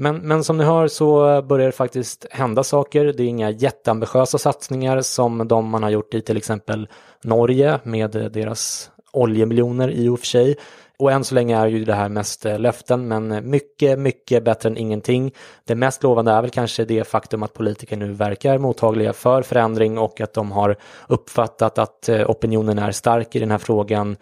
Men, 0.00 0.16
men 0.16 0.44
som 0.44 0.58
ni 0.58 0.64
hör 0.64 0.88
så 0.88 1.42
börjar 1.42 1.66
det 1.66 1.72
faktiskt 1.72 2.26
hända 2.30 2.64
saker. 2.64 3.04
Det 3.04 3.22
är 3.22 3.26
inga 3.26 3.50
jätteambitiösa 3.50 4.38
satsningar 4.38 5.00
som 5.00 5.48
de 5.48 5.68
man 5.68 5.82
har 5.82 5.90
gjort 5.90 6.14
i 6.14 6.20
till 6.20 6.36
exempel 6.36 6.88
Norge 7.24 7.80
med 7.82 8.10
deras 8.10 8.90
oljemiljoner 9.12 9.90
i 9.90 10.08
och 10.08 10.18
för 10.18 10.26
sig. 10.26 10.56
Och 10.98 11.12
än 11.12 11.24
så 11.24 11.34
länge 11.34 11.58
är 11.58 11.66
ju 11.66 11.84
det 11.84 11.94
här 11.94 12.08
mest 12.08 12.44
löften, 12.44 13.08
men 13.08 13.50
mycket, 13.50 13.98
mycket 13.98 14.44
bättre 14.44 14.68
än 14.68 14.76
ingenting. 14.76 15.32
Det 15.64 15.74
mest 15.74 16.02
lovande 16.02 16.32
är 16.32 16.42
väl 16.42 16.50
kanske 16.50 16.84
det 16.84 17.08
faktum 17.08 17.42
att 17.42 17.54
politiker 17.54 17.96
nu 17.96 18.12
verkar 18.12 18.58
mottagliga 18.58 19.12
för 19.12 19.42
förändring 19.42 19.98
och 19.98 20.20
att 20.20 20.34
de 20.34 20.52
har 20.52 20.76
uppfattat 21.08 21.78
att 21.78 22.08
opinionen 22.08 22.78
är 22.78 22.92
stark 22.92 23.36
i 23.36 23.38
den 23.38 23.50
här 23.50 23.58
frågan 23.58 24.16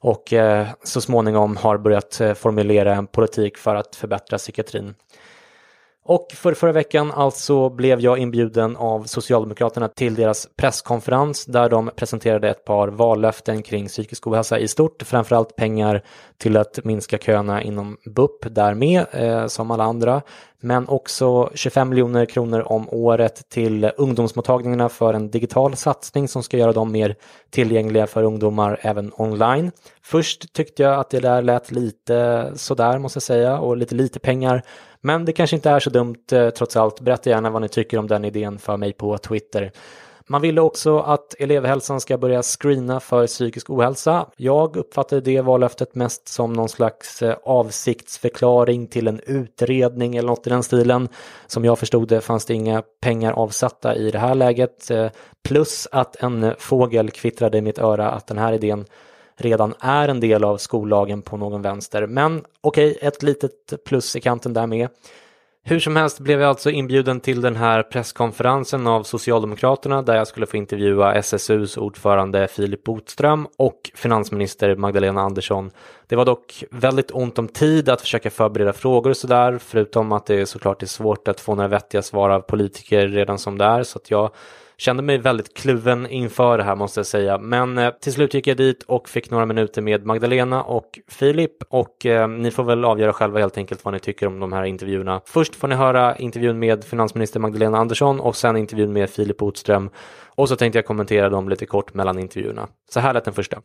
och 0.00 0.32
eh, 0.32 0.66
så 0.82 1.00
småningom 1.00 1.56
har 1.56 1.78
börjat 1.78 2.20
eh, 2.20 2.34
formulera 2.34 2.94
en 2.94 3.06
politik 3.06 3.58
för 3.58 3.74
att 3.74 3.96
förbättra 3.96 4.38
psykiatrin. 4.38 4.94
Och 6.08 6.26
för 6.34 6.54
förra 6.54 6.72
veckan 6.72 7.12
alltså 7.12 7.70
blev 7.70 8.00
jag 8.00 8.18
inbjuden 8.18 8.76
av 8.76 9.04
Socialdemokraterna 9.04 9.88
till 9.88 10.14
deras 10.14 10.48
presskonferens 10.56 11.44
där 11.44 11.68
de 11.68 11.90
presenterade 11.96 12.50
ett 12.50 12.64
par 12.64 12.88
vallöften 12.88 13.62
kring 13.62 13.88
psykisk 13.88 14.26
ohälsa 14.26 14.58
i 14.58 14.68
stort, 14.68 15.02
framförallt 15.02 15.56
pengar 15.56 16.02
till 16.38 16.56
att 16.56 16.84
minska 16.84 17.18
köerna 17.18 17.62
inom 17.62 17.96
BUP 18.04 18.54
där 18.54 18.74
med, 18.74 19.06
eh, 19.10 19.46
som 19.46 19.70
alla 19.70 19.84
andra, 19.84 20.22
men 20.60 20.88
också 20.88 21.50
25 21.54 21.88
miljoner 21.88 22.26
kronor 22.26 22.62
om 22.66 22.88
året 22.90 23.48
till 23.48 23.90
ungdomsmottagningarna 23.96 24.88
för 24.88 25.14
en 25.14 25.30
digital 25.30 25.76
satsning 25.76 26.28
som 26.28 26.42
ska 26.42 26.56
göra 26.56 26.72
dem 26.72 26.92
mer 26.92 27.14
tillgängliga 27.50 28.06
för 28.06 28.22
ungdomar 28.22 28.78
även 28.82 29.12
online. 29.16 29.70
Först 30.02 30.52
tyckte 30.52 30.82
jag 30.82 31.00
att 31.00 31.10
det 31.10 31.20
där 31.20 31.42
lät 31.42 31.70
lite 31.70 32.50
sådär 32.54 32.98
måste 32.98 33.16
jag 33.16 33.22
säga 33.22 33.58
och 33.58 33.76
lite 33.76 33.94
lite 33.94 34.18
pengar 34.18 34.62
men 35.00 35.24
det 35.24 35.32
kanske 35.32 35.56
inte 35.56 35.70
är 35.70 35.80
så 35.80 35.90
dumt 35.90 36.32
eh, 36.32 36.50
trots 36.50 36.76
allt. 36.76 37.00
Berätta 37.00 37.30
gärna 37.30 37.50
vad 37.50 37.62
ni 37.62 37.68
tycker 37.68 37.98
om 37.98 38.06
den 38.06 38.24
idén 38.24 38.58
för 38.58 38.76
mig 38.76 38.92
på 38.92 39.18
Twitter. 39.18 39.72
Man 40.28 40.42
ville 40.42 40.60
också 40.60 40.98
att 40.98 41.34
elevhälsan 41.38 42.00
ska 42.00 42.18
börja 42.18 42.42
screena 42.42 43.00
för 43.00 43.26
psykisk 43.26 43.70
ohälsa. 43.70 44.26
Jag 44.36 44.76
uppfattade 44.76 45.20
det 45.20 45.40
vallöftet 45.40 45.94
mest 45.94 46.28
som 46.28 46.52
någon 46.52 46.68
slags 46.68 47.22
eh, 47.22 47.36
avsiktsförklaring 47.44 48.86
till 48.86 49.08
en 49.08 49.20
utredning 49.26 50.16
eller 50.16 50.28
något 50.28 50.46
i 50.46 50.50
den 50.50 50.62
stilen. 50.62 51.08
Som 51.46 51.64
jag 51.64 51.78
förstod 51.78 52.08
det 52.08 52.20
fanns 52.20 52.44
det 52.44 52.54
inga 52.54 52.82
pengar 53.00 53.32
avsatta 53.32 53.94
i 53.94 54.10
det 54.10 54.18
här 54.18 54.34
läget. 54.34 54.90
Eh, 54.90 55.10
plus 55.44 55.88
att 55.92 56.16
en 56.16 56.54
fågel 56.58 57.10
kvittrade 57.10 57.58
i 57.58 57.62
mitt 57.62 57.78
öra 57.78 58.10
att 58.10 58.26
den 58.26 58.38
här 58.38 58.52
idén 58.52 58.84
redan 59.36 59.74
är 59.80 60.08
en 60.08 60.20
del 60.20 60.44
av 60.44 60.56
skollagen 60.56 61.22
på 61.22 61.36
någon 61.36 61.62
vänster. 61.62 62.06
Men 62.06 62.44
okej, 62.60 62.90
okay, 62.90 63.08
ett 63.08 63.22
litet 63.22 63.84
plus 63.84 64.16
i 64.16 64.20
kanten 64.20 64.52
där 64.52 64.66
med. 64.66 64.88
Hur 65.68 65.78
som 65.78 65.96
helst 65.96 66.20
blev 66.20 66.40
jag 66.40 66.48
alltså 66.48 66.70
inbjuden 66.70 67.20
till 67.20 67.40
den 67.40 67.56
här 67.56 67.82
presskonferensen 67.82 68.86
av 68.86 69.02
Socialdemokraterna 69.02 70.02
där 70.02 70.16
jag 70.16 70.26
skulle 70.26 70.46
få 70.46 70.56
intervjua 70.56 71.14
SSUs 71.14 71.76
ordförande 71.76 72.48
Filip 72.48 72.84
Botström 72.84 73.46
och 73.56 73.90
finansminister 73.94 74.76
Magdalena 74.76 75.20
Andersson. 75.20 75.70
Det 76.06 76.16
var 76.16 76.24
dock 76.24 76.64
väldigt 76.70 77.10
ont 77.10 77.38
om 77.38 77.48
tid 77.48 77.88
att 77.88 78.00
försöka 78.00 78.30
förbereda 78.30 78.72
frågor 78.72 79.10
och 79.10 79.16
sådär, 79.16 79.58
förutom 79.58 80.12
att 80.12 80.26
det 80.26 80.46
såklart 80.46 80.82
är 80.82 80.86
svårt 80.86 81.28
att 81.28 81.40
få 81.40 81.54
några 81.54 81.68
vettiga 81.68 82.02
svar 82.02 82.30
av 82.30 82.40
politiker 82.40 83.08
redan 83.08 83.38
som 83.38 83.58
det 83.58 83.64
är, 83.64 83.82
så 83.82 83.98
att 83.98 84.10
jag 84.10 84.30
kände 84.78 85.02
mig 85.02 85.18
väldigt 85.18 85.56
kluven 85.56 86.06
inför 86.06 86.58
det 86.58 86.64
här 86.64 86.76
måste 86.76 87.00
jag 87.00 87.06
säga. 87.06 87.38
Men 87.38 87.78
eh, 87.78 87.90
till 87.90 88.12
slut 88.12 88.34
gick 88.34 88.46
jag 88.46 88.56
dit 88.56 88.82
och 88.82 89.08
fick 89.08 89.30
några 89.30 89.46
minuter 89.46 89.82
med 89.82 90.06
Magdalena 90.06 90.62
och 90.62 90.98
Filip 91.08 91.52
och 91.68 92.06
eh, 92.06 92.28
ni 92.28 92.50
får 92.50 92.64
väl 92.64 92.84
avgöra 92.84 93.12
själva 93.12 93.38
helt 93.38 93.58
enkelt 93.58 93.84
vad 93.84 93.94
ni 93.94 94.00
tycker 94.00 94.26
om 94.26 94.40
de 94.40 94.52
här 94.52 94.64
intervjuerna. 94.64 95.20
Först 95.24 95.56
får 95.56 95.68
ni 95.68 95.74
höra 95.74 96.16
intervjun 96.16 96.58
med 96.58 96.84
finansminister 96.84 97.40
Magdalena 97.40 97.78
Andersson 97.78 98.20
och 98.20 98.36
sen 98.36 98.56
intervjun 98.56 98.92
med 98.92 99.10
Filip 99.10 99.36
Botström. 99.36 99.90
Och 100.34 100.48
så 100.48 100.56
tänkte 100.56 100.78
jag 100.78 100.86
kommentera 100.86 101.28
dem 101.28 101.48
lite 101.48 101.66
kort 101.66 101.94
mellan 101.94 102.18
intervjuerna. 102.18 102.68
Så 102.90 103.00
här 103.00 103.14
lät 103.14 103.24
den 103.24 103.34
första. 103.34 103.60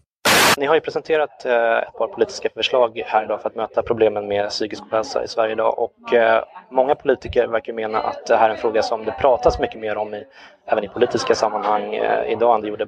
Ni 0.57 0.65
har 0.65 0.75
ju 0.75 0.81
presenterat 0.81 1.45
eh, 1.45 1.77
ett 1.77 1.93
par 1.97 2.07
politiska 2.07 2.49
förslag 2.55 3.03
här 3.05 3.23
idag 3.23 3.41
för 3.41 3.49
att 3.49 3.55
möta 3.55 3.81
problemen 3.81 4.27
med 4.27 4.49
psykisk 4.49 4.83
ohälsa 4.91 5.23
i 5.23 5.27
Sverige 5.27 5.51
idag 5.51 5.79
och 5.79 6.13
eh, 6.13 6.43
många 6.69 6.95
politiker 6.95 7.47
verkar 7.47 7.73
mena 7.73 7.99
att 7.99 8.25
det 8.27 8.35
här 8.35 8.49
är 8.49 8.53
en 8.53 8.57
fråga 8.57 8.81
som 8.83 9.05
det 9.05 9.11
pratas 9.11 9.59
mycket 9.59 9.79
mer 9.79 9.97
om 9.97 10.13
i, 10.13 10.25
även 10.65 10.83
i 10.83 10.87
politiska 10.87 11.35
sammanhang 11.35 11.95
eh, 11.95 12.31
idag 12.31 12.55
än 12.55 12.61
det 12.61 12.67
gjorde 12.67 12.87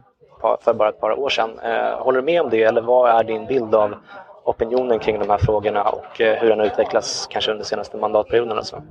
för 0.61 0.73
bara 0.73 0.89
ett 0.89 0.99
par 0.99 1.19
år 1.19 1.29
sedan. 1.29 1.59
Håller 1.99 2.19
du 2.19 2.25
med 2.25 2.41
om 2.41 2.49
det 2.49 2.63
eller 2.63 2.81
vad 2.81 3.09
är 3.09 3.23
din 3.23 3.45
bild 3.45 3.75
av 3.75 3.95
opinionen 4.45 4.99
kring 4.99 5.19
de 5.19 5.29
här 5.29 5.37
frågorna 5.37 5.83
och 5.83 6.17
hur 6.17 6.49
den 6.49 6.59
har 6.59 6.65
utvecklats 6.65 7.27
kanske 7.27 7.51
under 7.51 7.65
senaste 7.65 7.97
mandatperioden? 7.97 8.57
Alltså? 8.57 8.81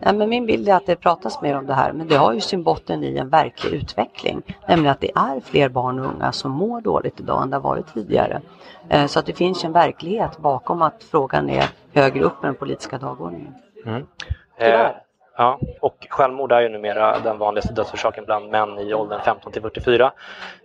Ja, 0.00 0.12
men 0.12 0.28
min 0.28 0.46
bild 0.46 0.68
är 0.68 0.74
att 0.74 0.86
det 0.86 0.96
pratas 0.96 1.42
mer 1.42 1.56
om 1.56 1.66
det 1.66 1.74
här 1.74 1.92
men 1.92 2.08
det 2.08 2.16
har 2.16 2.32
ju 2.32 2.40
sin 2.40 2.62
botten 2.62 3.04
i 3.04 3.16
en 3.16 3.28
verklig 3.28 3.72
utveckling. 3.72 4.42
Nämligen 4.68 4.92
att 4.92 5.00
det 5.00 5.10
är 5.14 5.40
fler 5.40 5.68
barn 5.68 5.98
och 5.98 6.06
unga 6.06 6.32
som 6.32 6.50
mår 6.50 6.80
dåligt 6.80 7.20
idag 7.20 7.42
än 7.42 7.50
det 7.50 7.56
har 7.56 7.62
varit 7.62 7.94
tidigare. 7.94 8.40
Eh, 8.88 9.06
så 9.06 9.18
att 9.18 9.26
det 9.26 9.32
finns 9.32 9.64
en 9.64 9.72
verklighet 9.72 10.38
bakom 10.38 10.82
att 10.82 11.04
frågan 11.10 11.50
är 11.50 11.64
högre 11.92 12.24
upp 12.24 12.40
på 12.40 12.46
den 12.46 12.54
politiska 12.54 12.98
dagordningen. 12.98 13.54
Mm. 13.86 14.06
Eh, 14.56 14.86
ja, 15.36 15.60
och 15.80 16.06
självmord 16.10 16.52
är 16.52 16.60
ju 16.60 16.68
numera 16.68 17.18
den 17.18 17.38
vanligaste 17.38 17.72
dödsorsaken 17.72 18.24
bland 18.24 18.50
män 18.50 18.78
i 18.78 18.94
åldern 18.94 19.20
15 19.24 19.52
till 19.52 19.62
44. 19.62 20.12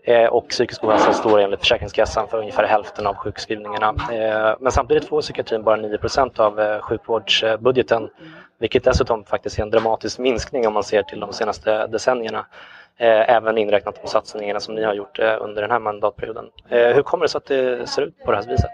Eh, 0.04 0.26
och 0.26 0.48
psykisk 0.50 0.84
ohälsa 0.84 1.14
står 1.14 1.40
enligt 1.40 1.60
Försäkringskassan 1.60 2.28
för 2.28 2.38
ungefär 2.38 2.64
hälften 2.64 3.08
av 3.08 3.16
sjukskrivningarna. 3.16 3.94
Eh, 4.12 4.56
men 4.60 4.72
samtidigt 4.72 5.08
får 5.08 5.22
psykiatrin 5.22 5.64
bara 5.64 5.78
9% 5.78 6.40
av 6.40 6.60
eh, 6.60 6.80
sjukvårdsbudgeten 6.82 8.10
vilket 8.62 8.84
dessutom 8.84 9.24
faktiskt 9.24 9.60
är 9.60 9.64
en 9.64 9.70
dramatisk 9.70 10.20
minskning 10.20 10.68
om 10.68 10.74
man 10.74 10.84
ser 10.84 11.04
till 11.04 11.20
de 11.20 11.34
senaste 11.34 11.88
decennierna. 11.88 12.46
Eh, 12.98 13.30
även 13.30 13.58
inräknat 13.58 14.02
de 14.02 14.08
satsningarna 14.08 14.60
som 14.60 14.76
ni 14.76 14.84
har 14.84 14.94
gjort 14.94 15.20
eh, 15.20 15.36
under 15.40 15.62
den 15.62 15.72
här 15.72 15.80
mandatperioden. 15.80 16.46
Eh, 16.70 16.96
hur 16.96 17.04
kommer 17.04 17.26
det 17.26 17.30
sig 17.30 17.38
att 17.38 17.46
det 17.46 17.90
ser 17.90 18.02
ut 18.02 18.24
på 18.26 18.32
det 18.32 18.38
här 18.38 18.48
viset? 18.48 18.72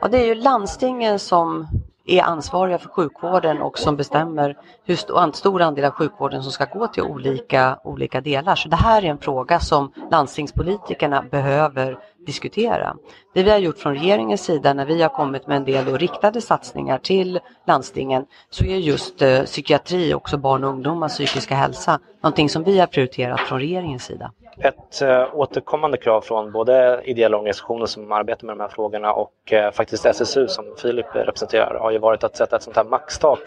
Ja, 0.00 0.08
det 0.08 0.18
är 0.18 0.26
ju 0.26 0.34
landstingen 0.34 1.18
som 1.18 1.66
är 2.06 2.22
ansvariga 2.22 2.78
för 2.78 2.88
sjukvården 2.88 3.62
och 3.62 3.78
som 3.78 3.96
bestämmer 3.96 4.56
hur 4.84 4.96
stor 5.32 5.62
andel 5.62 5.84
av 5.84 5.90
sjukvården 5.90 6.42
som 6.42 6.52
ska 6.52 6.64
gå 6.64 6.86
till 6.86 7.02
olika, 7.02 7.78
olika 7.84 8.20
delar. 8.20 8.54
Så 8.54 8.68
det 8.68 8.76
här 8.76 9.04
är 9.04 9.10
en 9.10 9.18
fråga 9.18 9.60
som 9.60 9.92
landstingspolitikerna 10.10 11.22
behöver 11.30 11.98
diskutera. 12.26 12.96
Det 13.34 13.42
vi 13.42 13.50
har 13.50 13.58
gjort 13.58 13.78
från 13.78 13.94
regeringens 13.94 14.44
sida 14.44 14.74
när 14.74 14.84
vi 14.84 15.02
har 15.02 15.08
kommit 15.08 15.46
med 15.46 15.56
en 15.56 15.64
del 15.64 15.98
riktade 15.98 16.40
satsningar 16.40 16.98
till 16.98 17.40
landstingen 17.66 18.26
så 18.50 18.64
är 18.64 18.76
just 18.76 19.22
eh, 19.22 19.42
psykiatri, 19.42 20.14
också 20.14 20.38
barn 20.38 20.64
och 20.64 20.70
ungdomars 20.70 21.12
psykiska 21.12 21.54
hälsa, 21.54 22.00
någonting 22.22 22.48
som 22.48 22.64
vi 22.64 22.78
har 22.78 22.86
prioriterat 22.86 23.40
från 23.40 23.58
regeringens 23.58 24.04
sida. 24.04 24.32
Ett 24.58 25.02
eh, 25.02 25.34
återkommande 25.34 25.96
krav 25.96 26.20
från 26.20 26.52
både 26.52 27.02
ideella 27.04 27.36
organisationer 27.36 27.86
som 27.86 28.12
arbetar 28.12 28.46
med 28.46 28.56
de 28.56 28.60
här 28.60 28.68
frågorna 28.68 29.12
och 29.12 29.52
eh, 29.52 29.70
faktiskt 29.70 30.06
SSU 30.06 30.48
som 30.48 30.64
Filip 30.78 31.06
representerar 31.12 31.78
har 31.80 31.90
ju 31.90 31.98
varit 31.98 32.24
att 32.24 32.36
sätta 32.36 32.56
ett 32.56 32.62
sånt 32.62 32.76
här 32.76 32.84
maxtak 32.84 33.40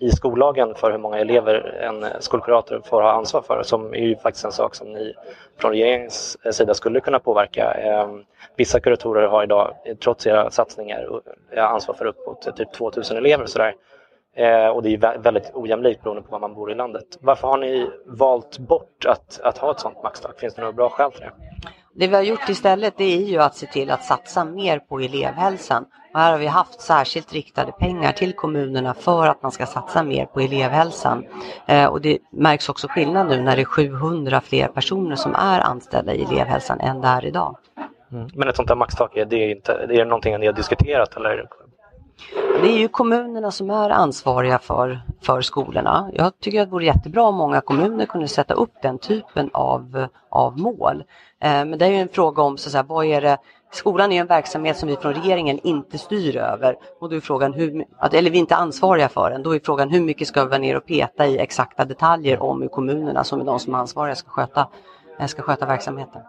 i 0.00 0.10
skollagen 0.10 0.74
för 0.74 0.90
hur 0.90 0.98
många 0.98 1.18
elever 1.18 1.54
en 1.82 2.06
skolkurator 2.20 2.82
får 2.84 3.02
ha 3.02 3.12
ansvar 3.12 3.42
för 3.42 3.62
som 3.62 3.94
är 3.94 3.98
ju 3.98 4.16
faktiskt 4.16 4.44
en 4.44 4.52
sak 4.52 4.74
som 4.74 4.92
ni 4.92 5.14
från 5.58 5.70
regeringens 5.70 6.38
sida 6.52 6.74
skulle 6.74 7.00
kunna 7.00 7.18
påverka. 7.18 7.70
Ehm, 7.72 8.24
vissa 8.56 8.80
kuratorer 8.80 9.28
har 9.28 9.42
idag, 9.42 9.74
trots 10.02 10.26
era 10.26 10.50
satsningar, 10.50 11.20
ansvar 11.56 11.94
för 11.94 12.06
uppåt 12.06 12.56
typ 12.56 12.72
2000 12.72 13.16
elever. 13.16 13.46
Sådär. 13.46 13.74
Ehm, 14.36 14.72
och 14.72 14.82
det 14.82 14.94
är 14.94 15.18
väldigt 15.18 15.50
ojämlikt 15.54 16.02
beroende 16.02 16.22
på 16.22 16.30
var 16.30 16.38
man 16.38 16.54
bor 16.54 16.72
i 16.72 16.74
landet. 16.74 17.06
Varför 17.20 17.48
har 17.48 17.58
ni 17.58 17.90
valt 18.06 18.58
bort 18.58 19.06
att, 19.06 19.40
att 19.42 19.58
ha 19.58 19.70
ett 19.70 19.80
sådant 19.80 20.02
maxtak? 20.02 20.40
Finns 20.40 20.54
det 20.54 20.60
några 20.60 20.72
bra 20.72 20.88
skäl 20.88 21.10
för 21.12 21.20
det? 21.20 21.30
Det 22.00 22.06
vi 22.06 22.14
har 22.14 22.22
gjort 22.22 22.48
istället 22.48 22.94
det 22.96 23.04
är 23.04 23.26
ju 23.26 23.38
att 23.38 23.56
se 23.56 23.66
till 23.66 23.90
att 23.90 24.04
satsa 24.04 24.44
mer 24.44 24.78
på 24.78 25.00
elevhälsan. 25.00 25.84
Och 26.14 26.20
här 26.20 26.32
har 26.32 26.38
vi 26.38 26.46
haft 26.46 26.80
särskilt 26.80 27.32
riktade 27.32 27.72
pengar 27.72 28.12
till 28.12 28.32
kommunerna 28.32 28.94
för 28.94 29.26
att 29.26 29.42
man 29.42 29.52
ska 29.52 29.66
satsa 29.66 30.02
mer 30.02 30.26
på 30.26 30.40
elevhälsan. 30.40 31.24
Eh, 31.66 31.86
och 31.86 32.00
det 32.00 32.18
märks 32.32 32.68
också 32.68 32.88
skillnad 32.88 33.28
nu 33.28 33.40
när 33.40 33.56
det 33.56 33.62
är 33.62 33.64
700 33.64 34.40
fler 34.40 34.68
personer 34.68 35.16
som 35.16 35.34
är 35.34 35.60
anställda 35.60 36.14
i 36.14 36.22
elevhälsan 36.22 36.80
än 36.80 37.00
det 37.00 37.08
är 37.08 37.24
idag. 37.24 37.56
Mm. 38.12 38.28
Men 38.34 38.48
ett 38.48 38.56
sånt 38.56 38.68
här 38.68 38.76
maxtak, 38.76 39.16
är 39.16 39.24
det, 39.24 39.50
inte, 39.50 39.72
är 39.72 39.86
det 39.86 40.04
någonting 40.04 40.40
ni 40.40 40.46
har 40.46 40.52
diskuterat 40.52 41.16
eller 41.16 41.46
det 42.62 42.68
är 42.68 42.78
ju 42.78 42.88
kommunerna 42.88 43.50
som 43.50 43.70
är 43.70 43.90
ansvariga 43.90 44.58
för, 44.58 45.00
för 45.22 45.40
skolorna. 45.40 46.10
Jag 46.12 46.40
tycker 46.40 46.60
att 46.60 46.66
det 46.68 46.72
vore 46.72 46.84
jättebra 46.84 47.22
om 47.22 47.34
många 47.34 47.60
kommuner 47.60 48.06
kunde 48.06 48.28
sätta 48.28 48.54
upp 48.54 48.72
den 48.82 48.98
typen 48.98 49.50
av, 49.52 50.06
av 50.28 50.58
mål. 50.58 51.04
Eh, 51.40 51.50
men 51.50 51.78
det 51.78 51.86
är 51.86 51.90
ju 51.90 51.96
en 51.96 52.08
fråga 52.08 52.42
om 52.42 52.58
så 52.58 52.68
att 52.68 52.72
säga, 52.72 52.82
vad 52.82 53.06
är 53.06 53.20
det 53.20 53.38
Skolan 53.72 54.12
är 54.12 54.20
en 54.20 54.26
verksamhet 54.26 54.76
som 54.76 54.88
vi 54.88 54.96
från 54.96 55.14
regeringen 55.14 55.58
inte 55.62 55.98
styr 55.98 56.36
över 56.36 56.76
och 57.00 57.10
då 57.10 57.16
är 57.16 57.20
frågan 57.20 57.52
hur, 57.52 57.84
eller 58.12 58.30
vi 58.30 58.36
är 58.36 58.40
inte 58.40 58.56
ansvariga 58.56 59.08
för 59.08 59.30
den. 59.30 59.42
Då 59.42 59.54
är 59.54 59.60
frågan 59.64 59.90
hur 59.90 60.00
mycket 60.00 60.28
ska 60.28 60.44
vi 60.44 60.48
vara 60.48 60.58
ner 60.58 60.76
och 60.76 60.86
peta 60.86 61.26
i 61.26 61.38
exakta 61.38 61.84
detaljer 61.84 62.42
om 62.42 62.62
hur 62.62 62.68
kommunerna 62.68 63.24
som 63.24 63.40
är 63.40 63.44
de 63.44 63.58
som 63.58 63.74
är 63.74 63.78
ansvariga 63.78 64.14
ska 64.14 64.30
sköta, 64.30 64.68
ska 65.28 65.42
sköta 65.42 65.66
verksamheten. 65.66 66.22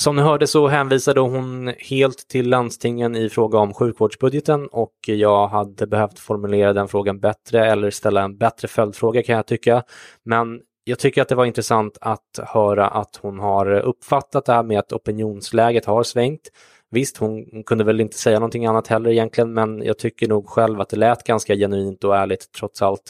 Som 0.00 0.16
ni 0.16 0.22
hörde 0.22 0.46
så 0.46 0.68
hänvisade 0.68 1.20
hon 1.20 1.74
helt 1.78 2.28
till 2.28 2.48
landstingen 2.48 3.16
i 3.16 3.28
fråga 3.28 3.58
om 3.58 3.74
sjukvårdsbudgeten 3.74 4.68
och 4.72 4.94
jag 5.06 5.48
hade 5.48 5.86
behövt 5.86 6.18
formulera 6.18 6.72
den 6.72 6.88
frågan 6.88 7.20
bättre 7.20 7.66
eller 7.66 7.90
ställa 7.90 8.22
en 8.22 8.38
bättre 8.38 8.68
följdfråga 8.68 9.22
kan 9.22 9.36
jag 9.36 9.46
tycka. 9.46 9.82
Men 10.24 10.60
jag 10.84 10.98
tycker 10.98 11.22
att 11.22 11.28
det 11.28 11.34
var 11.34 11.44
intressant 11.44 11.98
att 12.00 12.38
höra 12.42 12.88
att 12.88 13.18
hon 13.22 13.38
har 13.38 13.70
uppfattat 13.72 14.44
det 14.44 14.52
här 14.52 14.62
med 14.62 14.78
att 14.78 14.92
opinionsläget 14.92 15.84
har 15.84 16.02
svängt. 16.02 16.50
Visst, 16.90 17.16
hon 17.16 17.64
kunde 17.66 17.84
väl 17.84 18.00
inte 18.00 18.18
säga 18.18 18.38
någonting 18.38 18.66
annat 18.66 18.86
heller 18.86 19.10
egentligen, 19.10 19.52
men 19.52 19.82
jag 19.82 19.98
tycker 19.98 20.28
nog 20.28 20.48
själv 20.48 20.80
att 20.80 20.88
det 20.88 20.96
lät 20.96 21.24
ganska 21.24 21.54
genuint 21.54 22.04
och 22.04 22.16
ärligt 22.16 22.52
trots 22.52 22.82
allt. 22.82 23.02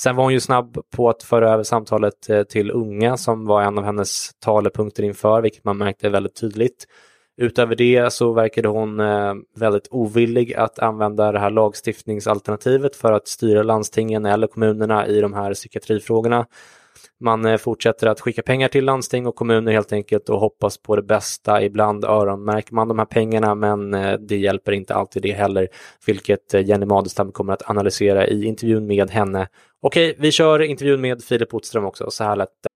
Sen 0.00 0.16
var 0.16 0.24
hon 0.24 0.32
ju 0.32 0.40
snabb 0.40 0.78
på 0.96 1.08
att 1.08 1.22
föra 1.22 1.52
över 1.52 1.62
samtalet 1.62 2.30
eh, 2.30 2.42
till 2.42 2.70
unga 2.70 3.16
som 3.16 3.46
var 3.46 3.62
en 3.62 3.78
av 3.78 3.84
hennes 3.84 4.30
talepunkter 4.40 5.02
inför, 5.02 5.40
vilket 5.42 5.64
man 5.64 5.78
märkte 5.78 6.08
väldigt 6.08 6.40
tydligt. 6.40 6.86
Utöver 7.36 7.76
det 7.76 8.12
så 8.12 8.32
verkade 8.32 8.68
hon 8.68 9.00
eh, 9.00 9.34
väldigt 9.56 9.88
ovillig 9.90 10.54
att 10.54 10.78
använda 10.78 11.32
det 11.32 11.38
här 11.38 11.50
lagstiftningsalternativet 11.50 12.96
för 12.96 13.12
att 13.12 13.28
styra 13.28 13.62
landstingen 13.62 14.26
eller 14.26 14.46
kommunerna 14.46 15.06
i 15.06 15.20
de 15.20 15.34
här 15.34 15.54
psykiatrifrågorna. 15.54 16.46
Man 17.20 17.44
eh, 17.44 17.56
fortsätter 17.56 18.06
att 18.06 18.20
skicka 18.20 18.42
pengar 18.42 18.68
till 18.68 18.84
landsting 18.84 19.26
och 19.26 19.34
kommuner 19.34 19.72
helt 19.72 19.92
enkelt 19.92 20.28
och 20.28 20.40
hoppas 20.40 20.78
på 20.78 20.96
det 20.96 21.02
bästa. 21.02 21.62
Ibland 21.62 22.04
öronmärker 22.04 22.74
man 22.74 22.88
de 22.88 22.98
här 22.98 23.06
pengarna 23.06 23.54
men 23.54 23.94
eh, 23.94 24.18
det 24.18 24.36
hjälper 24.36 24.72
inte 24.72 24.94
alltid 24.94 25.22
det 25.22 25.32
heller, 25.32 25.68
vilket 26.06 26.54
eh, 26.54 26.64
Jenny 26.64 26.86
Madestam 26.86 27.32
kommer 27.32 27.52
att 27.52 27.70
analysera 27.70 28.26
i 28.26 28.44
intervjun 28.44 28.86
med 28.86 29.10
henne 29.10 29.48
Okej, 29.80 30.16
vi 30.18 30.32
kör 30.32 30.62
intervjun 30.62 31.00
med 31.00 31.24
Filip 31.24 31.54
Otström 31.54 31.84
också. 31.84 32.10
Så 32.10 32.24
här 32.24 32.36
lät 32.36 32.48
det. 32.48 32.75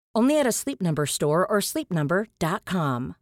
Only 0.19 0.39
at 0.39 0.47
a 0.47 0.51
Sleep 0.51 0.81
Number 0.81 1.05
store 1.05 1.45
or 1.45 1.61
sleepnumber.com. 1.61 3.13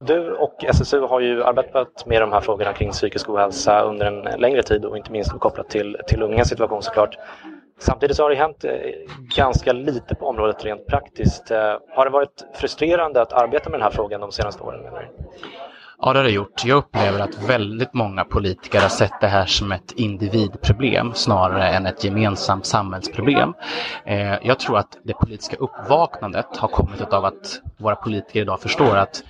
Du 0.00 0.32
och 0.32 0.64
SSU 0.64 1.00
har 1.00 1.20
ju 1.20 1.44
arbetat 1.44 2.06
med 2.06 2.22
de 2.22 2.32
här 2.32 2.40
frågorna 2.40 2.72
kring 2.72 2.90
psykisk 2.90 3.28
ohälsa 3.28 3.82
under 3.82 4.06
en 4.06 4.40
längre 4.40 4.62
tid 4.62 4.84
och 4.84 4.96
inte 4.96 5.12
minst 5.12 5.30
kopplat 5.30 5.70
till, 5.70 5.96
till 6.06 6.22
ungas 6.22 6.48
situation 6.48 6.82
såklart. 6.82 7.16
Samtidigt 7.78 8.16
så 8.16 8.22
har 8.22 8.30
det 8.30 8.36
hänt 8.36 8.64
eh, 8.64 8.72
ganska 9.36 9.72
lite 9.72 10.14
på 10.14 10.26
området 10.26 10.64
rent 10.64 10.86
praktiskt. 10.86 11.50
Eh, 11.50 11.76
har 11.88 12.04
det 12.04 12.10
varit 12.10 12.46
frustrerande 12.54 13.22
att 13.22 13.32
arbeta 13.32 13.70
med 13.70 13.80
den 13.80 13.84
här 13.84 13.90
frågan 13.90 14.20
de 14.20 14.32
senaste 14.32 14.62
åren? 14.62 14.86
Eller? 14.86 15.10
Ja, 15.98 16.12
det 16.12 16.18
har 16.18 16.24
det 16.24 16.30
gjort. 16.30 16.64
Jag 16.64 16.76
upplever 16.78 17.20
att 17.20 17.42
väldigt 17.48 17.94
många 17.94 18.24
politiker 18.24 18.80
har 18.80 18.88
sett 18.88 19.20
det 19.20 19.26
här 19.26 19.46
som 19.46 19.72
ett 19.72 19.92
individproblem 19.96 21.14
snarare 21.14 21.68
än 21.68 21.86
ett 21.86 22.04
gemensamt 22.04 22.66
samhällsproblem. 22.66 23.54
Eh, 24.06 24.34
Jag 24.42 24.58
tror 24.58 24.78
att 24.78 24.98
det 25.04 25.12
politiska 25.14 25.56
uppvaknandet 25.56 26.56
har 26.56 26.68
kommit 26.68 27.00
av 27.12 27.24
att 27.24 27.60
våra 27.76 27.96
politiker 27.96 28.40
idag 28.40 28.60
förstår 28.60 28.96
att 28.96 29.22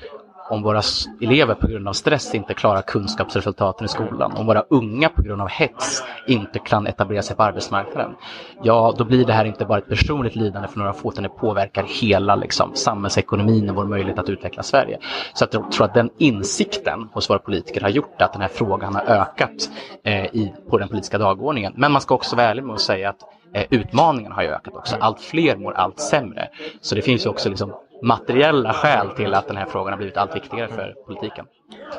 om 0.50 0.62
våra 0.62 0.82
elever 1.20 1.54
på 1.54 1.66
grund 1.66 1.88
av 1.88 1.92
stress 1.92 2.34
inte 2.34 2.54
klarar 2.54 2.82
kunskapsresultaten 2.82 3.84
i 3.84 3.88
skolan, 3.88 4.32
om 4.32 4.46
våra 4.46 4.64
unga 4.70 5.08
på 5.08 5.22
grund 5.22 5.42
av 5.42 5.48
hets 5.48 6.02
inte 6.26 6.58
kan 6.58 6.86
etablera 6.86 7.22
sig 7.22 7.36
på 7.36 7.42
arbetsmarknaden, 7.42 8.14
ja 8.62 8.94
då 8.98 9.04
blir 9.04 9.24
det 9.24 9.32
här 9.32 9.44
inte 9.44 9.64
bara 9.64 9.78
ett 9.78 9.88
personligt 9.88 10.36
lidande 10.36 10.68
för 10.68 10.78
några 10.78 10.92
få, 10.92 11.12
utan 11.12 11.22
det 11.22 11.28
påverkar 11.28 11.84
hela 12.02 12.36
liksom, 12.36 12.70
samhällsekonomin 12.74 13.70
och 13.70 13.76
vår 13.76 13.84
möjlighet 13.84 14.18
att 14.18 14.28
utveckla 14.28 14.62
Sverige. 14.62 14.98
Så 15.34 15.44
att 15.44 15.54
jag 15.54 15.72
tror 15.72 15.84
att 15.84 15.94
den 15.94 16.10
insikten 16.18 17.08
hos 17.12 17.30
våra 17.30 17.38
politiker 17.38 17.80
har 17.80 17.88
gjort 17.88 18.22
att 18.22 18.32
den 18.32 18.42
här 18.42 18.48
frågan 18.48 18.94
har 18.94 19.02
ökat 19.02 19.70
eh, 20.04 20.24
i, 20.24 20.52
på 20.70 20.78
den 20.78 20.88
politiska 20.88 21.18
dagordningen. 21.18 21.72
Men 21.76 21.92
man 21.92 22.00
ska 22.00 22.14
också 22.14 22.36
vara 22.36 22.46
ärlig 22.46 22.64
med 22.64 22.74
att 22.74 22.80
säga 22.80 23.10
att 23.10 23.20
eh, 23.54 23.64
utmaningen 23.70 24.32
har 24.32 24.42
ju 24.42 24.48
ökat 24.48 24.74
också. 24.74 24.96
Allt 25.00 25.20
fler 25.20 25.56
mår 25.56 25.72
allt 25.72 26.00
sämre. 26.00 26.48
Så 26.80 26.94
det 26.94 27.02
finns 27.02 27.26
ju 27.26 27.30
också 27.30 27.48
liksom 27.48 27.74
materiella 28.04 28.72
skäl 28.72 29.10
till 29.10 29.34
att 29.34 29.46
den 29.46 29.56
här 29.56 29.66
frågan 29.66 29.92
har 29.92 29.96
blivit 29.96 30.16
allt 30.16 30.36
viktigare 30.36 30.68
för 30.68 30.94
politiken. 31.06 31.46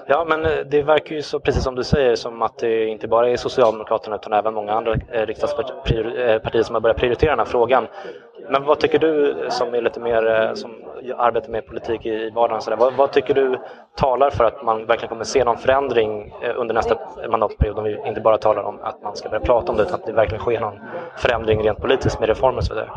Ja, 0.07 0.25
men 0.29 0.45
eh, 0.45 0.51
det 0.71 0.83
verkar 0.83 1.15
ju 1.15 1.21
så, 1.21 1.39
precis 1.39 1.63
som 1.63 1.75
du 1.75 1.83
säger, 1.83 2.15
som 2.15 2.41
att 2.41 2.57
det 2.57 2.85
inte 2.85 3.07
bara 3.07 3.29
är 3.29 3.37
Socialdemokraterna 3.37 4.15
utan 4.15 4.33
även 4.33 4.53
många 4.53 4.71
andra 4.71 4.93
eh, 4.93 5.25
riksdagspartier 5.25 6.39
eh, 6.53 6.61
som 6.61 6.75
har 6.75 6.81
börjat 6.81 6.97
prioritera 6.97 7.29
den 7.29 7.39
här 7.39 7.45
frågan. 7.45 7.87
Men 8.49 8.63
vad 8.63 8.79
tycker 8.79 8.99
du 8.99 9.35
som 9.49 9.73
är 9.73 9.81
lite 9.81 9.99
mer, 9.99 10.41
eh, 10.41 10.53
som 10.53 10.71
arbetar 11.17 11.49
med 11.49 11.67
politik 11.67 12.05
i 12.05 12.29
vardagen, 12.29 12.61
så 12.61 12.69
där, 12.69 12.77
vad, 12.77 12.93
vad 12.93 13.11
tycker 13.11 13.33
du 13.33 13.59
talar 13.95 14.29
för 14.29 14.43
att 14.43 14.63
man 14.63 14.85
verkligen 14.85 15.09
kommer 15.09 15.23
se 15.23 15.43
någon 15.43 15.57
förändring 15.57 16.33
eh, 16.41 16.51
under 16.55 16.73
nästa 16.73 16.97
mandatperiod 17.29 17.77
om 17.77 17.83
vi 17.83 17.97
inte 18.07 18.21
bara 18.21 18.37
talar 18.37 18.63
om 18.63 18.79
att 18.83 19.03
man 19.03 19.15
ska 19.15 19.29
börja 19.29 19.45
prata 19.45 19.71
om 19.71 19.77
det 19.77 19.83
utan 19.83 19.95
att 19.95 20.05
det 20.05 20.13
verkligen 20.13 20.41
sker 20.41 20.59
någon 20.59 20.79
förändring 21.17 21.63
rent 21.63 21.81
politiskt 21.81 22.19
med 22.19 22.29
reformer 22.29 22.57
och 22.57 22.63
så 22.63 22.73
vidare? 22.73 22.89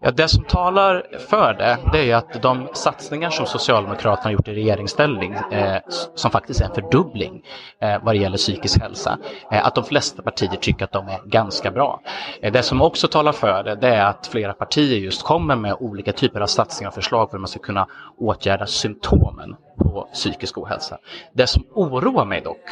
Ja, 0.00 0.10
det 0.10 0.28
som 0.28 0.44
talar 0.44 1.06
för 1.28 1.54
det, 1.54 1.76
det 1.92 1.98
är 1.98 2.04
ju 2.04 2.12
att 2.12 2.42
de 2.42 2.68
satsningar 2.72 3.30
som 3.30 3.46
Socialdemokraterna 3.46 4.24
har 4.24 4.30
gjort 4.30 4.48
i 4.48 4.54
regeringsställning, 4.54 5.34
eh, 5.52 5.76
som 6.14 6.30
faktiskt 6.30 6.60
är 6.60 6.64
en 6.64 6.74
fördubbling 6.74 7.42
eh, 7.80 7.96
vad 8.02 8.14
det 8.14 8.18
gäller 8.18 8.36
psykisk 8.36 8.80
hälsa, 8.80 9.18
eh, 9.52 9.66
att 9.66 9.74
de 9.74 9.84
flesta 9.84 10.22
partier 10.22 10.56
tycker 10.60 10.84
att 10.84 10.92
de 10.92 11.08
är 11.08 11.20
ganska 11.24 11.70
bra. 11.70 12.00
Eh, 12.42 12.52
det 12.52 12.62
som 12.62 12.82
också 12.82 13.08
talar 13.08 13.32
för 13.32 13.62
det, 13.62 13.74
det 13.74 13.88
är 13.88 14.04
att 14.04 14.26
flera 14.26 14.52
partier 14.52 14.87
just 14.96 15.22
kommer 15.22 15.56
med 15.56 15.76
olika 15.80 16.12
typer 16.12 16.40
av 16.40 16.46
satsningar 16.46 16.88
och 16.88 16.94
förslag 16.94 17.30
för 17.30 17.36
hur 17.36 17.40
man 17.40 17.48
ska 17.48 17.58
kunna 17.58 17.88
åtgärda 18.18 18.66
symptomen 18.66 19.56
på 19.78 20.08
psykisk 20.12 20.58
ohälsa. 20.58 20.98
Det 21.32 21.46
som 21.46 21.64
oroar 21.74 22.24
mig 22.24 22.40
dock, 22.40 22.70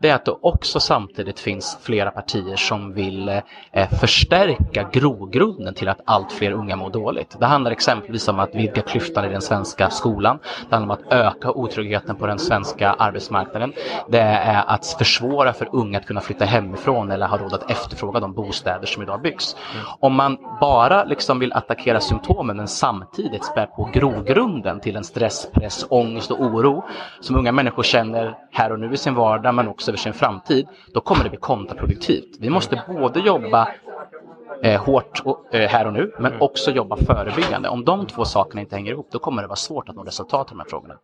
det 0.00 0.08
är 0.08 0.14
att 0.14 0.24
det 0.24 0.36
också 0.40 0.80
samtidigt 0.80 1.40
finns 1.40 1.78
flera 1.82 2.10
partier 2.10 2.56
som 2.56 2.92
vill 2.92 3.28
eh, 3.72 3.88
förstärka 4.00 4.88
grogrunden 4.92 5.74
till 5.74 5.88
att 5.88 6.00
allt 6.04 6.32
fler 6.32 6.52
unga 6.52 6.76
mår 6.76 6.90
dåligt. 6.90 7.36
Det 7.40 7.46
handlar 7.46 7.70
exempelvis 7.70 8.28
om 8.28 8.38
att 8.38 8.54
vidga 8.54 8.82
klyftan 8.82 9.24
i 9.24 9.28
den 9.28 9.42
svenska 9.42 9.90
skolan. 9.90 10.38
Det 10.68 10.76
handlar 10.76 10.96
om 10.96 11.02
att 11.02 11.12
öka 11.12 11.50
otryggheten 11.52 12.16
på 12.16 12.26
den 12.26 12.38
svenska 12.38 12.90
arbetsmarknaden. 12.92 13.72
Det 14.08 14.20
är 14.20 14.64
att 14.66 14.86
försvåra 14.86 15.52
för 15.52 15.68
unga 15.72 15.98
att 15.98 16.06
kunna 16.06 16.20
flytta 16.20 16.44
hemifrån 16.44 17.10
eller 17.10 17.26
ha 17.26 17.38
råd 17.38 17.54
att 17.54 17.70
efterfråga 17.70 18.20
de 18.20 18.32
bostäder 18.32 18.86
som 18.86 19.02
idag 19.02 19.22
byggs. 19.22 19.56
Om 20.00 20.14
man 20.14 20.38
bara 20.60 21.04
liksom 21.04 21.38
vill 21.38 21.52
attackera 21.52 22.00
symptomen 22.00 22.56
men 22.56 22.68
samtidigt 22.68 23.44
spär 23.44 23.66
på 23.66 23.90
grogrunden 23.92 24.80
till 24.80 24.96
en 24.96 25.04
stress, 25.04 25.48
press, 25.52 25.86
ångest 25.90 26.30
och 26.30 26.40
oro 26.40 26.84
som 27.20 27.36
unga 27.36 27.52
människor 27.52 27.82
känner 27.82 28.36
här 28.52 28.72
och 28.72 28.80
nu 28.80 28.92
i 28.92 28.96
sin 28.96 29.14
vardag 29.14 29.54
men 29.54 29.68
också 29.68 29.87
över 29.88 29.98
sin 29.98 30.12
framtid, 30.12 30.68
då 30.94 31.00
kommer 31.00 31.24
det 31.24 31.30
bli 31.30 31.38
kontraproduktivt. 31.38 32.36
Vi 32.40 32.50
måste 32.50 32.82
både 32.88 33.20
jobba 33.20 33.68
eh, 34.62 34.84
hårt 34.84 35.22
och, 35.24 35.54
eh, 35.54 35.68
här 35.68 35.86
och 35.86 35.92
nu, 35.92 36.12
men 36.18 36.40
också 36.40 36.70
jobba 36.70 36.96
förebyggande. 36.96 37.68
Om 37.68 37.84
de 37.84 38.06
två 38.06 38.24
sakerna 38.24 38.60
inte 38.60 38.76
hänger 38.76 38.92
ihop, 38.92 39.08
då 39.10 39.18
kommer 39.18 39.42
det 39.42 39.48
vara 39.48 39.56
svårt 39.56 39.88
att 39.88 39.96
nå 39.96 40.02
resultat 40.02 40.46
i 40.48 40.50
de 40.50 40.58
här 40.58 40.66
frågorna. 40.68 40.94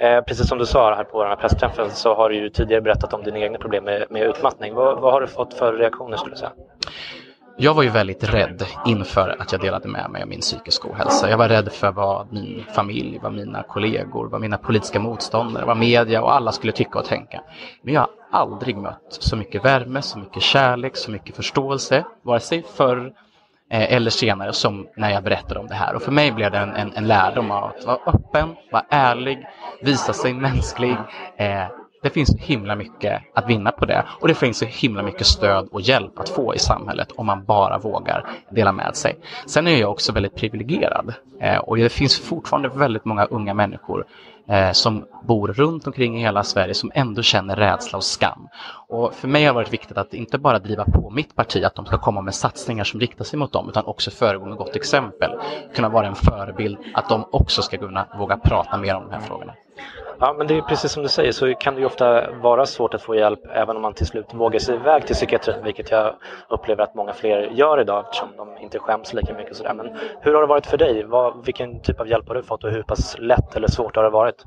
Eh, 0.00 0.20
precis 0.20 0.48
som 0.48 0.58
du 0.58 0.66
sa 0.66 0.94
här 0.94 1.04
på 1.04 1.22
den 1.22 1.30
här 1.30 1.36
pressträffen 1.36 1.90
så 1.90 2.14
har 2.14 2.28
du 2.28 2.36
ju 2.36 2.50
tidigare 2.50 2.82
berättat 2.82 3.12
om 3.12 3.22
dina 3.22 3.38
egna 3.38 3.58
problem 3.58 3.84
med, 3.84 4.06
med 4.10 4.22
utmattning. 4.22 4.74
Vad, 4.74 5.00
vad 5.00 5.12
har 5.12 5.20
du 5.20 5.26
fått 5.26 5.54
för 5.54 5.72
reaktioner 5.72 6.16
skulle 6.16 6.34
du 6.34 6.38
säga? 6.38 6.52
Jag 7.60 7.74
var 7.74 7.82
ju 7.82 7.88
väldigt 7.88 8.24
rädd 8.24 8.66
inför 8.86 9.36
att 9.38 9.52
jag 9.52 9.60
delade 9.60 9.88
med 9.88 10.10
mig 10.10 10.22
av 10.22 10.28
min 10.28 10.40
psykiska 10.40 10.88
ohälsa. 10.88 11.30
Jag 11.30 11.38
var 11.38 11.48
rädd 11.48 11.72
för 11.72 11.92
vad 11.92 12.32
min 12.32 12.64
familj, 12.74 13.18
vad 13.22 13.32
mina 13.32 13.62
kollegor, 13.62 14.28
vad 14.28 14.40
mina 14.40 14.58
politiska 14.58 15.00
motståndare, 15.00 15.64
vad 15.64 15.76
media 15.76 16.22
och 16.22 16.34
alla 16.34 16.52
skulle 16.52 16.72
tycka 16.72 16.98
och 16.98 17.04
tänka. 17.04 17.40
Men 17.82 17.94
jag 17.94 18.00
har 18.00 18.10
aldrig 18.40 18.76
mött 18.76 19.06
så 19.08 19.36
mycket 19.36 19.64
värme, 19.64 20.02
så 20.02 20.18
mycket 20.18 20.42
kärlek, 20.42 20.96
så 20.96 21.10
mycket 21.10 21.36
förståelse, 21.36 22.04
vare 22.22 22.40
sig 22.40 22.64
förr 22.74 23.12
eh, 23.70 23.92
eller 23.92 24.10
senare 24.10 24.52
som 24.52 24.86
när 24.96 25.10
jag 25.10 25.24
berättade 25.24 25.60
om 25.60 25.66
det 25.66 25.74
här. 25.74 25.94
Och 25.94 26.02
för 26.02 26.12
mig 26.12 26.32
blev 26.32 26.50
det 26.50 26.58
en, 26.58 26.76
en, 26.76 26.92
en 26.96 27.06
lärdom 27.06 27.50
av 27.50 27.64
att 27.64 27.84
vara 27.86 27.98
öppen, 28.06 28.56
vara 28.72 28.84
ärlig, 28.90 29.46
visa 29.82 30.12
sig 30.12 30.34
mänsklig. 30.34 30.96
Eh, 31.36 31.66
det 32.02 32.10
finns 32.10 32.28
så 32.28 32.36
himla 32.38 32.76
mycket 32.76 33.22
att 33.34 33.48
vinna 33.48 33.70
på 33.70 33.84
det 33.84 34.04
och 34.20 34.28
det 34.28 34.34
finns 34.34 34.58
så 34.58 34.64
himla 34.64 35.02
mycket 35.02 35.26
stöd 35.26 35.68
och 35.70 35.80
hjälp 35.80 36.18
att 36.18 36.28
få 36.28 36.54
i 36.54 36.58
samhället 36.58 37.08
om 37.16 37.26
man 37.26 37.44
bara 37.44 37.78
vågar 37.78 38.24
dela 38.50 38.72
med 38.72 38.96
sig. 38.96 39.16
Sen 39.46 39.66
är 39.66 39.76
jag 39.76 39.90
också 39.90 40.12
väldigt 40.12 40.34
privilegierad 40.34 41.14
eh, 41.40 41.58
och 41.58 41.76
det 41.76 41.88
finns 41.88 42.18
fortfarande 42.20 42.68
väldigt 42.68 43.04
många 43.04 43.24
unga 43.24 43.54
människor 43.54 44.04
eh, 44.48 44.72
som 44.72 45.04
bor 45.22 45.48
runt 45.48 45.86
omkring 45.86 46.18
i 46.18 46.20
hela 46.20 46.44
Sverige 46.44 46.74
som 46.74 46.90
ändå 46.94 47.22
känner 47.22 47.56
rädsla 47.56 47.96
och 47.96 48.04
skam. 48.04 48.48
Och 48.88 49.14
för 49.14 49.28
mig 49.28 49.44
har 49.44 49.52
det 49.52 49.54
varit 49.54 49.72
viktigt 49.72 49.98
att 49.98 50.14
inte 50.14 50.38
bara 50.38 50.58
driva 50.58 50.84
på 50.84 51.10
mitt 51.10 51.36
parti 51.36 51.64
att 51.64 51.74
de 51.74 51.86
ska 51.86 51.98
komma 51.98 52.20
med 52.20 52.34
satsningar 52.34 52.84
som 52.84 53.00
riktar 53.00 53.24
sig 53.24 53.38
mot 53.38 53.52
dem 53.52 53.68
utan 53.68 53.84
också 53.84 54.10
föregå 54.10 54.46
med 54.46 54.56
gott 54.56 54.76
exempel. 54.76 55.30
Kunna 55.74 55.88
vara 55.88 56.06
en 56.06 56.14
förebild 56.14 56.78
att 56.94 57.08
de 57.08 57.24
också 57.32 57.62
ska 57.62 57.76
kunna 57.76 58.06
våga 58.18 58.36
prata 58.36 58.78
mer 58.78 58.94
om 58.94 59.04
de 59.04 59.12
här 59.12 59.20
frågorna. 59.20 59.52
Ja, 60.20 60.34
men 60.38 60.46
det 60.46 60.56
är 60.56 60.62
precis 60.62 60.92
som 60.92 61.02
du 61.02 61.08
säger 61.08 61.32
så 61.32 61.54
kan 61.54 61.74
det 61.74 61.80
ju 61.80 61.86
ofta 61.86 62.30
vara 62.30 62.66
svårt 62.66 62.94
att 62.94 63.02
få 63.02 63.14
hjälp 63.14 63.40
även 63.52 63.76
om 63.76 63.82
man 63.82 63.94
till 63.94 64.06
slut 64.06 64.34
vågar 64.34 64.58
sig 64.58 64.74
iväg 64.74 65.06
till 65.06 65.14
psykiatrin, 65.14 65.64
vilket 65.64 65.90
jag 65.90 66.14
upplever 66.48 66.82
att 66.82 66.94
många 66.94 67.12
fler 67.12 67.50
gör 67.52 67.80
idag 67.80 68.04
eftersom 68.04 68.28
de 68.36 68.58
inte 68.58 68.78
skäms 68.78 69.12
lika 69.12 69.34
mycket. 69.34 69.50
och 69.50 69.56
Sådär. 69.56 69.74
Men 69.74 69.96
hur 70.20 70.34
har 70.34 70.40
det 70.40 70.46
varit 70.46 70.66
för 70.66 70.76
dig? 70.76 71.04
Vad, 71.04 71.44
vilken 71.44 71.80
typ 71.82 72.00
av 72.00 72.08
hjälp 72.08 72.28
har 72.28 72.34
du 72.34 72.42
fått 72.42 72.64
och 72.64 72.70
hur 72.70 72.82
pass 72.82 73.16
lätt 73.18 73.56
eller 73.56 73.68
svårt 73.68 73.96
har 73.96 74.02
det 74.02 74.10
varit? 74.10 74.44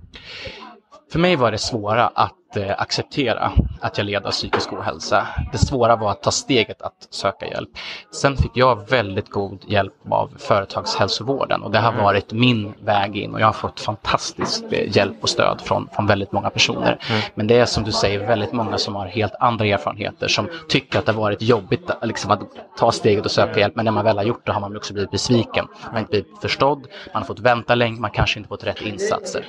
För 1.12 1.20
mig 1.20 1.36
var 1.36 1.52
det 1.52 1.58
svåra 1.58 2.08
att 2.08 2.36
eh, 2.58 2.82
acceptera 2.82 3.52
att 3.82 3.98
jag 3.98 4.06
led 4.06 4.26
av 4.26 4.32
psykisk 4.32 4.74
ohälsa. 4.74 5.28
Det 5.52 5.58
svåra 5.58 5.96
var 5.96 6.12
att 6.12 6.24
ta 6.24 6.32
steget 6.32 6.82
att 6.82 7.08
söka 7.10 7.48
hjälp. 7.48 7.70
Sen 8.12 8.38
fick 8.38 8.52
jag 8.54 8.90
väldigt 8.90 9.30
god 9.30 9.64
hjälp 9.68 9.94
av 10.10 10.32
företagshälsovården 10.38 11.64
och 11.64 11.72
det 11.72 11.80
har 11.80 11.94
varit 11.94 12.34
min 12.34 12.74
väg 12.84 13.18
in 13.18 13.34
och 13.34 13.42
jag 13.42 13.46
har 13.46 13.54
fått 13.54 13.80
fantastisk 13.80 14.64
eh, 14.72 14.98
hjälp 14.98 15.18
och 15.22 15.30
stöd 15.30 15.62
från, 15.62 15.90
från 15.96 16.08
väldigt 16.08 16.32
många 16.32 16.50
personer. 16.50 17.00
Men 17.36 17.48
det 17.48 17.58
är 17.58 17.66
som 17.66 17.84
du 17.84 17.92
säger 17.92 18.28
väldigt 18.28 18.54
många 18.54 18.78
som 18.78 18.96
har 18.96 19.08
helt 19.08 19.34
andra 19.40 19.66
erfarenheter 19.66 20.28
som 20.28 20.50
tycker 20.70 21.00
att 21.00 21.06
det 21.06 21.12
har 21.12 21.22
varit 21.22 21.42
jobbigt 21.42 21.90
att, 21.90 22.08
liksom, 22.08 22.32
att 22.32 22.42
ta 22.78 22.92
steget 22.92 23.26
och 23.26 23.32
söka 23.32 23.60
hjälp 23.60 23.76
men 23.76 23.86
när 23.86 23.92
man 23.92 24.06
väl 24.06 24.18
har 24.18 24.24
gjort 24.24 24.46
det 24.46 24.52
har 24.52 24.62
man 24.62 24.78
också 24.78 24.94
blivit 24.94 25.12
besviken. 25.12 25.68
Man 25.84 25.94
har 25.94 26.00
inte 26.00 26.10
blivit 26.10 26.42
förstådd, 26.42 26.88
man 27.14 27.22
har 27.22 27.28
fått 27.28 27.40
vänta 27.40 27.76
länge, 27.76 28.00
man 28.00 28.12
kanske 28.12 28.40
inte 28.40 28.48
fått 28.50 28.64
rätt 28.64 28.82
insatser. 28.82 29.46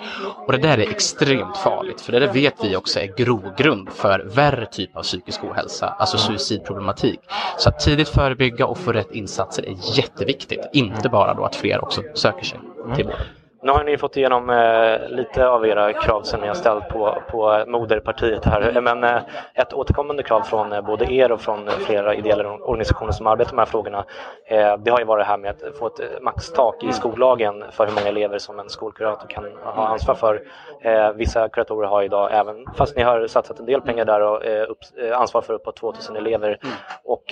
Och 0.47 0.53
det 0.53 0.59
där 0.59 0.79
är 0.79 0.91
extremt 0.91 1.57
farligt 1.57 2.01
för 2.01 2.13
det 2.13 2.19
där 2.19 2.33
vet 2.33 2.65
vi 2.65 2.77
också 2.77 2.92
är 3.01 3.17
grogrund 3.17 3.89
för 3.93 4.19
värre 4.19 4.67
typ 4.67 4.97
av 4.97 5.03
psykisk 5.03 5.45
ohälsa, 5.45 5.87
alltså 5.87 6.19
suicidproblematik. 6.19 7.21
Så 7.59 7.69
att 7.69 7.81
tidigt 7.81 8.09
förebygga 8.09 8.67
och 8.67 8.79
få 8.79 8.93
rätt 8.93 9.13
insatser 9.13 9.69
är 9.69 9.99
jätteviktigt, 9.99 10.69
inte 10.73 11.09
bara 11.09 11.35
då 11.35 11.45
att 11.45 11.57
fler 11.57 11.85
också 11.85 12.03
söker 12.15 12.45
sig 12.45 12.59
till 12.97 13.05
vård. 13.05 13.42
Nu 13.65 13.73
har 13.73 13.85
ni 13.85 13.99
fått 13.99 14.17
igenom 14.17 14.51
eh, 14.51 15.09
lite 15.09 15.49
av 15.49 15.67
era 15.67 15.93
krav 15.93 16.23
som 16.23 16.41
ni 16.41 16.47
har 16.47 16.55
ställt 16.55 16.89
på, 16.89 17.23
på 17.31 17.65
moderpartiet 17.67 18.45
här. 18.45 18.81
Men 18.81 19.05
eh, 19.05 19.23
ett 19.55 19.73
återkommande 19.73 20.23
krav 20.23 20.41
från 20.41 20.73
eh, 20.73 20.81
både 20.81 21.13
er 21.13 21.33
och 21.33 21.41
från 21.41 21.69
flera 21.69 22.15
ideella 22.15 22.51
organisationer 22.51 23.13
som 23.13 23.27
arbetar 23.27 23.53
med 23.55 23.63
de 23.63 23.67
här 23.67 23.71
frågorna, 23.71 24.05
eh, 24.47 24.77
det 24.77 24.91
har 24.91 24.99
ju 24.99 25.05
varit 25.05 25.25
det 25.25 25.29
här 25.29 25.39
med 25.39 25.51
att 25.51 25.79
få 25.79 25.87
ett 25.87 26.01
eh, 26.01 26.07
maxtak 26.23 26.85
i 26.85 26.93
skollagen 26.93 27.65
för 27.71 27.87
hur 27.87 27.95
många 27.95 28.09
elever 28.09 28.39
som 28.39 28.59
en 28.59 28.69
skolkurator 28.69 29.29
kan 29.29 29.45
ha 29.63 29.87
ansvar 29.87 30.15
för. 30.15 30.43
Eh, 30.81 31.13
vissa 31.13 31.49
kuratorer 31.49 31.89
har 31.89 32.03
idag, 32.03 32.31
även 32.33 32.67
fast 32.77 32.97
ni 32.97 33.03
har 33.03 33.27
satsat 33.27 33.59
en 33.59 33.67
del 33.67 33.81
pengar 33.81 34.05
där, 34.05 34.21
och, 34.21 34.71
upp, 34.71 34.79
ansvar 35.15 35.43
för 35.43 35.55
uppåt 35.55 35.77
2000 35.77 36.17
elever. 36.17 36.59
Mm. 36.63 36.75
Och 37.05 37.25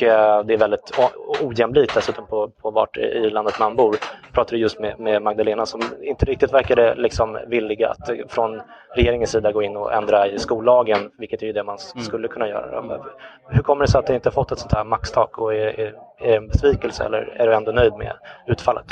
det 0.44 0.54
är 0.54 0.58
väldigt 0.58 0.98
ojämlikt 1.42 1.94
dessutom 1.94 2.26
på, 2.26 2.48
på 2.48 2.70
vart 2.70 2.96
i 2.96 3.30
landet 3.30 3.58
man 3.60 3.76
bor. 3.76 3.96
Jag 4.22 4.34
pratade 4.34 4.56
just 4.56 4.80
med, 4.80 5.00
med 5.00 5.22
Magdalena 5.22 5.66
som 5.66 5.80
inte 6.20 6.32
riktigt 6.32 6.52
verkade 6.52 6.94
liksom 6.94 7.38
villiga 7.46 7.88
att 7.88 8.10
från 8.28 8.62
regeringens 8.94 9.30
sida 9.30 9.52
gå 9.52 9.62
in 9.62 9.76
och 9.76 9.92
ändra 9.92 10.26
i 10.26 10.38
skollagen, 10.38 11.10
vilket 11.18 11.42
är 11.42 11.46
ju 11.46 11.52
det 11.52 11.62
man 11.62 11.78
mm. 11.94 12.04
skulle 12.04 12.28
kunna 12.28 12.48
göra. 12.48 13.00
Hur 13.48 13.62
kommer 13.62 13.84
det 13.84 13.90
sig 13.90 13.98
att 13.98 14.06
det 14.06 14.14
inte 14.14 14.30
fått 14.30 14.52
ett 14.52 14.58
sånt 14.58 14.72
här 14.72 14.84
maxtak 14.84 15.38
och 15.38 15.54
är, 15.54 15.80
är, 15.80 15.94
är 16.18 16.36
en 16.36 16.48
besvikelse 16.48 17.04
eller 17.04 17.32
är 17.36 17.46
du 17.46 17.54
ändå 17.54 17.72
nöjd 17.72 17.92
med 17.92 18.12
utfallet? 18.46 18.84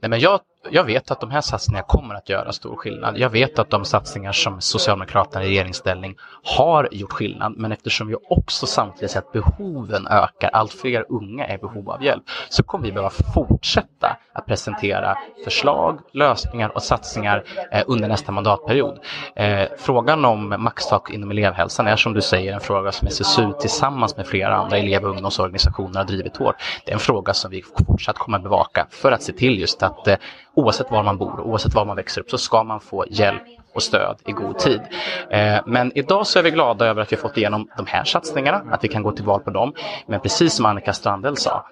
Nej, 0.00 0.10
men 0.10 0.20
jag 0.20 0.40
jag 0.70 0.84
vet 0.84 1.10
att 1.10 1.20
de 1.20 1.30
här 1.30 1.40
satsningarna 1.40 1.86
kommer 1.86 2.14
att 2.14 2.28
göra 2.28 2.52
stor 2.52 2.76
skillnad. 2.76 3.18
Jag 3.18 3.30
vet 3.30 3.58
att 3.58 3.70
de 3.70 3.84
satsningar 3.84 4.32
som 4.32 4.60
Socialdemokraterna 4.60 5.44
i 5.44 5.48
regeringsställning 5.48 6.16
har 6.56 6.88
gjort 6.92 7.12
skillnad, 7.12 7.54
men 7.56 7.72
eftersom 7.72 8.08
vi 8.08 8.16
också 8.30 8.66
samtidigt 8.66 9.10
ser 9.10 9.18
att 9.18 9.32
behoven 9.32 10.06
ökar, 10.06 10.50
allt 10.52 10.72
fler 10.72 11.04
unga 11.08 11.46
är 11.46 11.54
i 11.54 11.58
behov 11.58 11.90
av 11.90 12.04
hjälp, 12.04 12.22
så 12.48 12.62
kommer 12.62 12.84
vi 12.84 12.92
behöva 12.92 13.10
fortsätta 13.34 14.16
att 14.32 14.46
presentera 14.46 15.18
förslag, 15.44 16.00
lösningar 16.12 16.68
och 16.74 16.82
satsningar 16.82 17.44
eh, 17.72 17.82
under 17.86 18.08
nästa 18.08 18.32
mandatperiod. 18.32 18.98
Eh, 19.36 19.68
frågan 19.78 20.24
om 20.24 20.54
maxtak 20.58 21.10
inom 21.10 21.30
elevhälsan 21.30 21.86
är 21.86 21.96
som 21.96 22.12
du 22.12 22.20
säger 22.20 22.52
en 22.52 22.60
fråga 22.60 22.92
som 22.92 23.08
SSU 23.08 23.52
tillsammans 23.60 24.16
med 24.16 24.26
flera 24.26 24.56
andra 24.56 24.78
elev 24.78 25.04
och 25.04 25.10
ungdomsorganisationer 25.10 25.98
har 25.98 26.04
drivit 26.04 26.36
hårt. 26.36 26.56
Det 26.84 26.90
är 26.90 26.94
en 26.94 27.00
fråga 27.00 27.34
som 27.34 27.50
vi 27.50 27.62
fortsatt 27.86 28.18
kommer 28.18 28.38
att 28.38 28.44
bevaka 28.44 28.86
för 28.90 29.12
att 29.12 29.22
se 29.22 29.32
till 29.32 29.60
just 29.60 29.82
att 29.82 30.08
eh, 30.08 30.16
oavsett 30.58 30.90
var 30.90 31.02
man 31.02 31.18
bor, 31.18 31.40
oavsett 31.40 31.74
var 31.74 31.84
man 31.84 31.96
växer 31.96 32.20
upp, 32.20 32.30
så 32.30 32.38
ska 32.38 32.62
man 32.62 32.80
få 32.80 33.04
hjälp 33.10 33.42
och 33.74 33.82
stöd 33.82 34.16
i 34.26 34.32
god 34.32 34.58
tid. 34.58 34.80
Eh, 35.30 35.58
men 35.66 35.98
idag 35.98 36.26
så 36.26 36.38
är 36.38 36.42
vi 36.42 36.50
glada 36.50 36.86
över 36.86 37.02
att 37.02 37.12
vi 37.12 37.16
har 37.16 37.22
fått 37.22 37.36
igenom 37.36 37.68
de 37.76 37.86
här 37.86 38.04
satsningarna, 38.04 38.62
att 38.70 38.84
vi 38.84 38.88
kan 38.88 39.02
gå 39.02 39.12
till 39.12 39.24
val 39.24 39.40
på 39.40 39.50
dem. 39.50 39.72
Men 40.06 40.20
precis 40.20 40.54
som 40.54 40.66
Annika 40.66 40.92
Strandell 40.92 41.36
sa, 41.36 41.66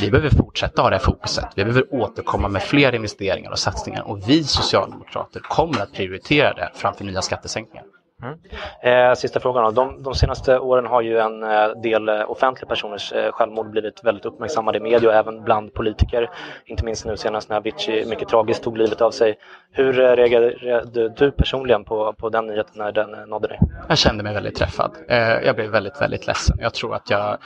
vi 0.00 0.10
behöver 0.10 0.30
fortsätta 0.30 0.82
ha 0.82 0.90
det 0.90 0.96
här 0.96 1.02
fokuset. 1.02 1.46
Vi 1.54 1.64
behöver 1.64 1.94
återkomma 1.94 2.48
med 2.48 2.62
fler 2.62 2.94
investeringar 2.94 3.50
och 3.50 3.58
satsningar 3.58 4.02
och 4.02 4.28
vi 4.28 4.44
socialdemokrater 4.44 5.40
kommer 5.40 5.80
att 5.80 5.92
prioritera 5.92 6.54
det 6.54 6.70
framför 6.74 7.04
nya 7.04 7.22
skattesänkningar. 7.22 7.84
Mm. 8.22 8.38
Eh, 8.82 9.14
sista 9.14 9.40
frågan 9.40 9.64
då. 9.64 9.70
De, 9.70 10.02
de, 10.02 10.14
senaste 10.14 10.58
åren 10.58 10.86
har 10.86 11.00
ju 11.00 11.18
en 11.18 11.42
eh, 11.42 11.68
del 11.82 12.08
eh, 12.08 12.30
offentliga 12.30 12.68
personers 12.68 13.12
eh, 13.12 13.32
självmord 13.32 13.70
blivit 13.70 14.04
väldigt 14.04 14.24
uppmärksammade 14.24 14.78
i 14.78 14.80
media 14.80 15.08
och 15.08 15.14
även 15.14 15.44
bland 15.44 15.74
politiker. 15.74 16.30
Inte 16.64 16.84
minst 16.84 17.04
nu 17.04 17.16
senast 17.16 17.48
när 17.48 17.56
Avicii 17.56 18.06
mycket 18.06 18.28
tragiskt 18.28 18.62
tog 18.62 18.78
livet 18.78 19.00
av 19.00 19.10
sig. 19.10 19.38
Hur 19.72 20.00
eh, 20.00 20.16
reagerade 20.16 21.08
du 21.08 21.30
personligen 21.30 21.84
på, 21.84 22.12
på 22.12 22.28
den 22.28 22.46
nyheten 22.46 22.74
när 22.74 22.92
den 22.92 23.10
nådde 23.28 23.48
dig? 23.48 23.60
Jag 23.88 23.98
kände 23.98 24.22
mig 24.22 24.34
väldigt 24.34 24.54
träffad. 24.54 24.90
jag 25.44 25.56
blev 25.56 25.70
väldigt, 25.70 26.00
väldigt 26.00 26.26
ledsen. 26.26 26.56
Jag 26.60 26.74
tror 26.74 26.94
att 26.94 27.10
jag 27.10 27.38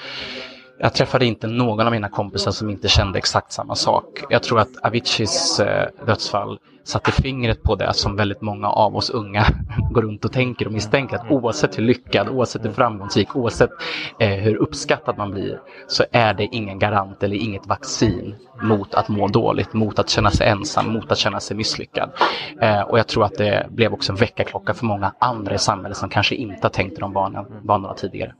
jag 0.78 0.94
träffade 0.94 1.26
inte 1.26 1.46
någon 1.46 1.86
av 1.86 1.92
mina 1.92 2.08
kompisar 2.08 2.50
som 2.50 2.70
inte 2.70 2.88
kände 2.88 3.18
exakt 3.18 3.52
samma 3.52 3.74
sak. 3.74 4.24
Jag 4.30 4.42
tror 4.42 4.60
att 4.60 4.76
Aviciis 4.82 5.60
dödsfall 6.06 6.58
satte 6.84 7.12
fingret 7.12 7.62
på 7.62 7.74
det 7.74 7.92
som 7.94 8.16
väldigt 8.16 8.40
många 8.40 8.68
av 8.68 8.96
oss 8.96 9.10
unga 9.10 9.46
går 9.90 10.02
runt 10.02 10.24
och 10.24 10.32
tänker 10.32 10.66
och 10.66 10.72
misstänker 10.72 11.16
att 11.16 11.30
oavsett 11.30 11.78
hur 11.78 11.82
lyckad, 11.82 12.28
oavsett 12.28 12.64
hur 12.64 12.72
framgångsrik, 12.72 13.36
oavsett 13.36 13.70
eh, 14.20 14.28
hur 14.28 14.56
uppskattad 14.56 15.18
man 15.18 15.30
blir 15.30 15.60
så 15.88 16.04
är 16.12 16.34
det 16.34 16.44
ingen 16.44 16.78
garant 16.78 17.22
eller 17.22 17.36
inget 17.36 17.66
vaccin 17.66 18.34
mot 18.62 18.94
att 18.94 19.08
må 19.08 19.28
dåligt, 19.28 19.72
mot 19.72 19.98
att 19.98 20.08
känna 20.08 20.30
sig 20.30 20.48
ensam, 20.48 20.92
mot 20.92 21.12
att 21.12 21.18
känna 21.18 21.40
sig 21.40 21.56
misslyckad. 21.56 22.10
Eh, 22.60 22.80
och 22.80 22.98
jag 22.98 23.06
tror 23.06 23.24
att 23.24 23.38
det 23.38 23.66
blev 23.70 23.92
också 23.92 24.12
en 24.12 24.16
väckarklocka 24.16 24.74
för 24.74 24.86
många 24.86 25.14
andra 25.18 25.54
i 25.54 25.58
samhället 25.58 25.96
som 25.96 26.08
kanske 26.08 26.34
inte 26.34 26.58
har 26.62 26.70
tänkt 26.70 27.00
de 27.00 27.12
banorna 27.62 27.94
tidigare. 27.94 28.34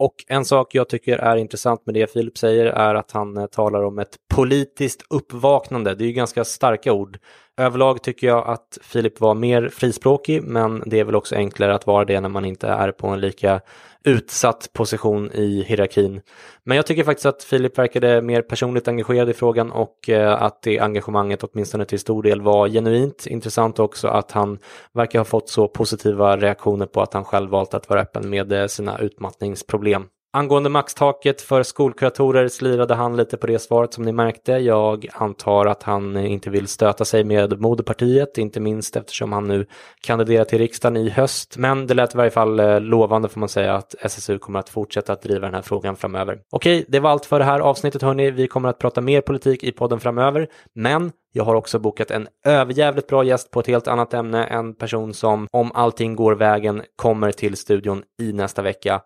Och 0.00 0.24
en 0.28 0.44
sak 0.44 0.74
jag 0.74 0.88
tycker 0.88 1.18
är 1.18 1.36
intressant 1.36 1.86
med 1.86 1.94
det 1.94 2.12
Filip 2.12 2.38
säger 2.38 2.66
är 2.66 2.94
att 2.94 3.10
han 3.10 3.36
eh, 3.36 3.46
talar 3.46 3.82
om 3.82 3.98
ett 3.98 4.16
politiskt 4.34 5.04
uppvaknande. 5.10 5.94
Det 5.94 6.04
är 6.04 6.06
ju 6.06 6.12
ganska 6.12 6.44
starka 6.44 6.92
ord. 6.92 7.18
Överlag 7.56 8.02
tycker 8.02 8.26
jag 8.26 8.46
att 8.46 8.78
Filip 8.82 9.20
var 9.20 9.34
mer 9.34 9.68
frispråkig, 9.68 10.42
men 10.42 10.82
det 10.86 11.00
är 11.00 11.04
väl 11.04 11.14
också 11.14 11.34
enklare 11.34 11.74
att 11.74 11.86
vara 11.86 12.04
det 12.04 12.20
när 12.20 12.28
man 12.28 12.44
inte 12.44 12.68
är 12.68 12.92
på 12.92 13.06
en 13.06 13.20
lika 13.20 13.60
utsatt 14.04 14.70
position 14.72 15.30
i 15.32 15.62
hierarkin. 15.62 16.20
Men 16.64 16.76
jag 16.76 16.86
tycker 16.86 17.04
faktiskt 17.04 17.26
att 17.26 17.44
Filip 17.44 17.78
verkade 17.78 18.22
mer 18.22 18.42
personligt 18.42 18.88
engagerad 18.88 19.30
i 19.30 19.32
frågan 19.32 19.72
och 19.72 20.08
eh, 20.08 20.42
att 20.42 20.62
det 20.62 20.78
engagemanget 20.78 21.44
åtminstone 21.44 21.84
till 21.84 22.00
stor 22.00 22.22
del 22.22 22.40
var 22.40 22.68
genuint. 22.68 23.26
Intressant 23.26 23.78
också 23.78 24.08
att 24.08 24.32
han 24.32 24.58
verkar 24.92 25.18
ha 25.18 25.24
fått 25.24 25.48
så 25.48 25.68
positiva 25.68 26.36
reaktioner 26.36 26.86
på 26.86 27.02
att 27.02 27.14
han 27.14 27.24
själv 27.24 27.50
valt 27.50 27.74
att 27.74 27.88
vara 27.88 28.00
öppen 28.00 28.30
med 28.30 28.52
eh, 28.52 28.66
sina 28.66 28.98
utmattningsproblem. 28.98 30.06
Angående 30.32 30.70
maxtaket 30.70 31.40
för 31.40 31.62
skolkuratorer 31.62 32.48
slirade 32.48 32.94
han 32.94 33.16
lite 33.16 33.36
på 33.36 33.46
det 33.46 33.58
svaret 33.58 33.94
som 33.94 34.04
ni 34.04 34.12
märkte. 34.12 34.52
Jag 34.52 35.08
antar 35.12 35.66
att 35.66 35.82
han 35.82 36.16
inte 36.16 36.50
vill 36.50 36.68
stöta 36.68 37.04
sig 37.04 37.24
med 37.24 37.60
moderpartiet, 37.60 38.38
inte 38.38 38.60
minst 38.60 38.96
eftersom 38.96 39.32
han 39.32 39.48
nu 39.48 39.66
kandiderar 40.00 40.44
till 40.44 40.58
riksdagen 40.58 40.96
i 40.96 41.10
höst. 41.10 41.56
Men 41.56 41.86
det 41.86 41.94
lät 41.94 42.14
i 42.14 42.18
varje 42.18 42.30
fall 42.30 42.60
eh, 42.60 42.80
lovande 42.80 43.28
får 43.28 43.40
man 43.40 43.48
säga 43.48 43.74
att 43.74 43.94
SSU 44.00 44.38
kommer 44.38 44.58
att 44.58 44.68
fortsätta 44.68 45.12
att 45.12 45.22
driva 45.22 45.46
den 45.46 45.54
här 45.54 45.62
frågan 45.62 45.96
framöver. 45.96 46.38
Okej, 46.50 46.84
det 46.88 47.00
var 47.00 47.10
allt 47.10 47.26
för 47.26 47.38
det 47.38 47.44
här 47.44 47.60
avsnittet 47.60 48.02
hörni. 48.02 48.30
Vi 48.30 48.46
kommer 48.46 48.68
att 48.68 48.78
prata 48.78 49.00
mer 49.00 49.20
politik 49.20 49.64
i 49.64 49.72
podden 49.72 50.00
framöver, 50.00 50.48
men 50.74 51.12
jag 51.32 51.44
har 51.44 51.54
också 51.54 51.78
bokat 51.78 52.10
en 52.10 52.28
överjävligt 52.44 53.06
bra 53.06 53.24
gäst 53.24 53.50
på 53.50 53.60
ett 53.60 53.66
helt 53.66 53.88
annat 53.88 54.14
ämne, 54.14 54.44
en 54.44 54.74
person 54.74 55.14
som 55.14 55.46
om 55.50 55.72
allting 55.74 56.16
går 56.16 56.34
vägen 56.34 56.82
kommer 56.96 57.32
till 57.32 57.56
studion 57.56 58.02
i 58.20 58.32
nästa 58.32 58.62
vecka. 58.62 59.00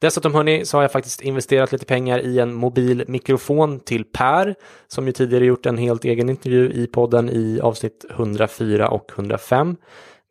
Dessutom 0.00 0.34
hörni 0.34 0.64
så 0.64 0.76
har 0.76 0.82
jag 0.82 0.92
faktiskt 0.92 1.20
investerat 1.20 1.72
lite 1.72 1.86
pengar 1.86 2.18
i 2.18 2.38
en 2.38 2.54
mobil 2.54 3.04
mikrofon 3.08 3.80
till 3.80 4.04
Per 4.04 4.54
som 4.86 5.06
ju 5.06 5.12
tidigare 5.12 5.44
gjort 5.44 5.66
en 5.66 5.78
helt 5.78 6.04
egen 6.04 6.28
intervju 6.28 6.72
i 6.72 6.86
podden 6.86 7.30
i 7.30 7.60
avsnitt 7.62 8.04
104 8.10 8.88
och 8.88 9.12
105. 9.14 9.76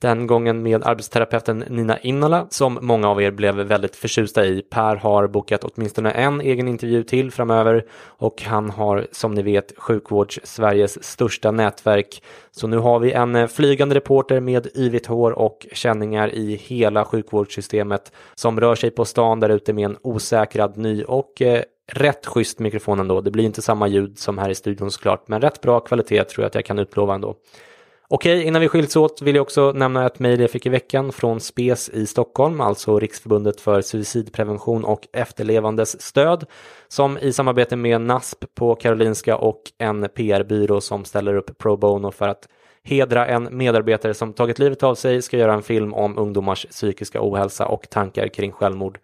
Den 0.02 0.28
gången 0.28 0.64
med 0.64 0.84
arbetsterapeuten 0.84 1.60
Nina 1.60 2.00
Innala 2.00 2.48
som 2.50 2.80
många 2.82 3.10
av 3.10 3.22
er 3.22 3.32
blev 3.32 3.56
väldigt 3.56 3.96
förtjusta 3.96 4.46
i. 4.46 4.62
Per 4.62 4.96
har 4.96 5.28
bokat 5.28 5.64
åtminstone 5.64 6.12
en 6.12 6.42
egen 6.42 6.68
intervju 6.68 7.04
till 7.04 7.32
framöver 7.32 7.86
och 8.04 8.42
han 8.42 8.70
har 8.70 9.08
som 9.12 9.34
ni 9.34 9.42
vet 9.42 9.74
sjukvårds 9.78 10.40
Sveriges 10.44 11.04
största 11.04 11.52
nätverk. 11.52 12.24
Så 12.52 12.68
nu 12.68 12.78
har 12.78 13.00
vi 13.00 13.12
en 13.12 13.36
eh, 13.36 13.48
flygande 13.48 13.96
reporter 13.96 14.40
med 14.40 14.68
yvigt 14.76 15.06
hår 15.06 15.32
och 15.32 15.68
känningar 15.72 16.36
i 16.36 16.56
hela 16.56 17.06
sjukvårdssystemet 17.06 18.12
som 18.36 18.60
rör 18.60 18.76
sig 18.76 18.92
på 18.92 19.06
stan 19.06 19.40
där 19.40 19.50
ute 19.50 19.74
med 19.74 19.86
en 19.86 19.98
osäkrad 20.02 20.78
ny 20.78 21.04
och 21.04 21.42
eh, 21.42 21.62
rätt 21.92 22.26
schysst 22.26 22.60
mikrofon 22.60 23.00
ändå. 23.00 23.22
Det 23.22 23.32
blir 23.32 23.44
inte 23.44 23.62
samma 23.62 23.88
ljud 23.88 24.20
som 24.20 24.38
här 24.38 24.50
i 24.50 24.56
studion 24.56 24.92
såklart, 24.92 25.28
men 25.28 25.42
rätt 25.42 25.62
bra 25.62 25.80
kvalitet 25.80 26.24
tror 26.24 26.44
jag 26.44 26.48
att 26.48 26.56
jag 26.56 26.66
kan 26.66 26.80
utlova 26.80 27.16
ändå. 27.16 27.36
Okej, 28.10 28.44
innan 28.44 28.62
vi 28.62 28.68
skiljs 28.68 28.96
åt 28.96 29.22
vill 29.22 29.36
jag 29.36 29.42
också 29.42 29.72
nämna 29.72 30.06
ett 30.06 30.20
mejl 30.20 30.42
jag 30.42 30.52
fick 30.52 30.66
i 30.66 30.70
veckan 30.70 31.12
från 31.12 31.40
SPES 31.40 31.90
i 31.90 32.08
Stockholm, 32.08 32.62
alltså 32.62 33.00
Riksförbundet 33.00 33.62
för 33.62 33.82
suicidprevention 33.82 34.86
och 34.86 35.08
efterlevandes 35.14 36.02
stöd, 36.02 36.46
som 36.88 37.18
i 37.18 37.34
samarbete 37.34 37.76
med 37.76 38.02
NASP 38.02 38.46
på 38.56 38.76
Karolinska 38.76 39.38
och 39.38 39.62
en 39.78 40.10
PR-byrå 40.16 40.82
som 40.82 41.06
ställer 41.06 41.36
upp 41.36 41.58
pro 41.58 41.78
bono 41.78 42.12
för 42.12 42.28
att 42.28 42.48
hedra 42.84 43.28
en 43.28 43.58
medarbetare 43.58 44.14
som 44.14 44.34
tagit 44.34 44.60
livet 44.60 44.84
av 44.84 44.96
sig 44.96 45.22
ska 45.22 45.38
göra 45.38 45.54
en 45.54 45.64
film 45.64 45.94
om 45.94 46.18
ungdomars 46.18 46.66
psykiska 46.66 47.20
ohälsa 47.22 47.68
och 47.68 47.90
tankar 47.90 48.28
kring 48.28 48.52
självmord. 48.52 49.00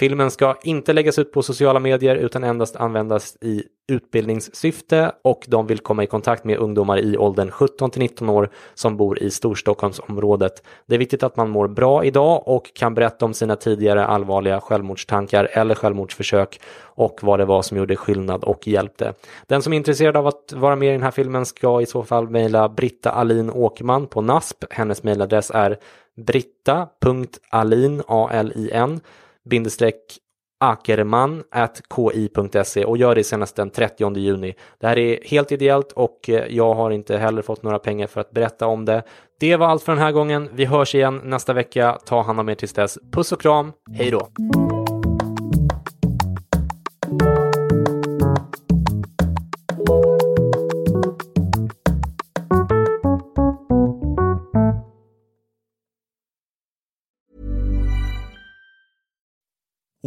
Filmen 0.00 0.30
ska 0.30 0.56
inte 0.62 0.92
läggas 0.92 1.18
ut 1.18 1.32
på 1.32 1.42
sociala 1.42 1.80
medier 1.80 2.16
utan 2.16 2.44
endast 2.44 2.76
användas 2.76 3.36
i 3.40 3.62
utbildningssyfte 3.88 5.12
och 5.24 5.44
de 5.48 5.66
vill 5.66 5.78
komma 5.78 6.02
i 6.02 6.06
kontakt 6.06 6.44
med 6.44 6.58
ungdomar 6.58 6.98
i 6.98 7.16
åldern 7.16 7.50
17 7.50 7.90
till 7.90 8.00
19 8.02 8.28
år 8.28 8.50
som 8.74 8.96
bor 8.96 9.22
i 9.22 9.30
Storstockholmsområdet. 9.30 10.62
Det 10.86 10.94
är 10.94 10.98
viktigt 10.98 11.22
att 11.22 11.36
man 11.36 11.50
mår 11.50 11.68
bra 11.68 12.04
idag 12.04 12.42
och 12.48 12.74
kan 12.74 12.94
berätta 12.94 13.24
om 13.24 13.34
sina 13.34 13.56
tidigare 13.56 14.06
allvarliga 14.06 14.60
självmordstankar 14.60 15.48
eller 15.52 15.74
självmordsförsök 15.74 16.60
och 16.82 17.18
vad 17.22 17.38
det 17.38 17.44
var 17.44 17.62
som 17.62 17.76
gjorde 17.76 17.96
skillnad 17.96 18.44
och 18.44 18.68
hjälpte. 18.68 19.14
Den 19.46 19.62
som 19.62 19.72
är 19.72 19.76
intresserad 19.76 20.16
av 20.16 20.26
att 20.26 20.52
vara 20.52 20.76
med 20.76 20.88
i 20.88 20.92
den 20.92 21.02
här 21.02 21.10
filmen 21.10 21.46
ska 21.46 21.80
i 21.80 21.86
så 21.86 22.02
fall 22.02 22.28
mejla 22.28 22.68
Britta 22.68 23.10
Alin 23.10 23.50
Åkerman 23.50 24.06
på 24.06 24.20
NASP. 24.20 24.64
Hennes 24.70 25.02
mejladress 25.02 25.50
är 25.54 25.78
britta.alin, 26.16 28.02
A-L-I-N, 28.06 29.00
bindestreck 29.50 30.18
akerman.ki.se 30.60 32.84
och 32.84 32.96
gör 32.96 33.14
det 33.14 33.24
senast 33.24 33.56
den 33.56 33.70
30 33.70 34.16
juni. 34.16 34.54
Det 34.80 34.86
här 34.86 34.98
är 34.98 35.18
helt 35.24 35.52
ideellt 35.52 35.92
och 35.92 36.30
eh, 36.30 36.44
jag 36.48 36.74
har 36.74 36.90
inte 36.90 37.16
heller 37.16 37.42
fått 37.42 37.62
några 37.62 37.78
pengar 37.78 38.06
för 38.06 38.20
att 38.20 38.30
berätta 38.30 38.66
om 38.66 38.84
det. 38.84 39.02
Det 39.40 39.56
var 39.56 39.66
allt 39.66 39.82
för 39.82 39.92
den 39.92 40.02
här 40.02 40.12
gången. 40.12 40.48
Vi 40.52 40.64
hörs 40.64 40.94
igen 40.94 41.20
nästa 41.24 41.52
vecka. 41.52 41.98
Ta 42.04 42.22
hand 42.22 42.40
om 42.40 42.48
er 42.48 42.54
tills 42.54 42.72
dess. 42.72 42.98
Puss 43.12 43.32
och 43.32 43.40
kram. 43.40 43.72
Hej 43.96 44.10
då! 44.10 44.28